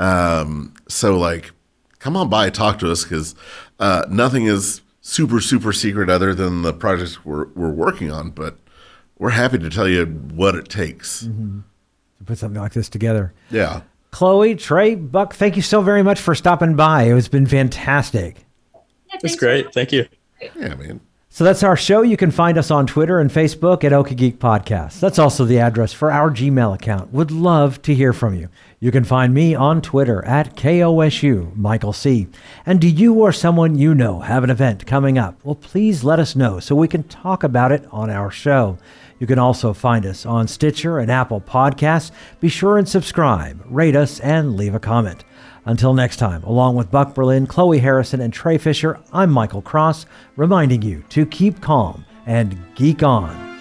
um, 0.04 0.74
so 0.88 1.18
like, 1.18 1.52
come 1.98 2.16
on 2.16 2.28
by, 2.28 2.50
talk 2.50 2.78
to 2.80 2.90
us 2.90 3.04
because 3.04 3.34
uh, 3.80 4.04
nothing 4.08 4.46
is 4.46 4.82
super 5.00 5.40
super 5.40 5.72
secret 5.72 6.08
other 6.08 6.34
than 6.34 6.62
the 6.62 6.72
projects 6.72 7.24
we're 7.24 7.46
we're 7.54 7.70
working 7.70 8.10
on, 8.10 8.30
but. 8.30 8.58
We're 9.18 9.30
happy 9.30 9.58
to 9.58 9.70
tell 9.70 9.86
you 9.86 10.06
what 10.06 10.56
it 10.56 10.68
takes. 10.68 11.20
To 11.20 11.62
put 12.24 12.38
something 12.38 12.60
like 12.60 12.72
this 12.72 12.88
together. 12.88 13.32
Yeah. 13.52 13.82
Chloe, 14.10 14.56
Trey, 14.56 14.96
Buck, 14.96 15.34
thank 15.34 15.54
you 15.54 15.62
so 15.62 15.80
very 15.80 16.02
much 16.02 16.18
for 16.18 16.34
stopping 16.34 16.74
by. 16.74 17.04
It 17.04 17.14
has 17.14 17.28
been 17.28 17.46
fantastic. 17.46 18.44
Yeah, 19.12 19.18
it's 19.22 19.36
great. 19.36 19.72
Thank 19.72 19.92
you. 19.92 20.06
Yeah, 20.56 20.74
man. 20.74 21.00
So 21.34 21.44
that's 21.44 21.62
our 21.62 21.78
show. 21.78 22.02
You 22.02 22.18
can 22.18 22.30
find 22.30 22.58
us 22.58 22.70
on 22.70 22.86
Twitter 22.86 23.18
and 23.18 23.30
Facebook 23.30 23.84
at 23.84 23.92
Okie 23.92 24.14
Geek 24.14 24.38
Podcast. 24.38 25.00
That's 25.00 25.18
also 25.18 25.46
the 25.46 25.60
address 25.60 25.90
for 25.94 26.12
our 26.12 26.30
Gmail 26.30 26.74
account. 26.74 27.10
Would 27.14 27.30
love 27.30 27.80
to 27.82 27.94
hear 27.94 28.12
from 28.12 28.34
you. 28.34 28.50
You 28.80 28.90
can 28.90 29.02
find 29.02 29.32
me 29.32 29.54
on 29.54 29.80
Twitter 29.80 30.22
at 30.26 30.56
KOSU 30.56 31.56
Michael 31.56 31.94
C. 31.94 32.26
And 32.66 32.82
do 32.82 32.86
you 32.86 33.14
or 33.14 33.32
someone 33.32 33.78
you 33.78 33.94
know 33.94 34.20
have 34.20 34.44
an 34.44 34.50
event 34.50 34.86
coming 34.86 35.16
up? 35.16 35.40
Well, 35.42 35.54
please 35.54 36.04
let 36.04 36.18
us 36.18 36.36
know 36.36 36.60
so 36.60 36.74
we 36.74 36.86
can 36.86 37.04
talk 37.04 37.42
about 37.42 37.72
it 37.72 37.86
on 37.90 38.10
our 38.10 38.30
show. 38.30 38.76
You 39.18 39.26
can 39.26 39.38
also 39.38 39.72
find 39.72 40.04
us 40.04 40.26
on 40.26 40.48
Stitcher 40.48 40.98
and 40.98 41.10
Apple 41.10 41.40
Podcasts. 41.40 42.10
Be 42.40 42.50
sure 42.50 42.76
and 42.76 42.86
subscribe, 42.86 43.64
rate 43.70 43.96
us, 43.96 44.20
and 44.20 44.54
leave 44.54 44.74
a 44.74 44.80
comment. 44.80 45.24
Until 45.64 45.94
next 45.94 46.16
time, 46.16 46.42
along 46.42 46.74
with 46.74 46.90
Buck 46.90 47.14
Berlin, 47.14 47.46
Chloe 47.46 47.78
Harrison, 47.78 48.20
and 48.20 48.32
Trey 48.32 48.58
Fisher, 48.58 48.98
I'm 49.12 49.30
Michael 49.30 49.62
Cross, 49.62 50.06
reminding 50.36 50.82
you 50.82 51.04
to 51.10 51.24
keep 51.24 51.60
calm 51.60 52.04
and 52.26 52.58
geek 52.74 53.02
on. 53.02 53.51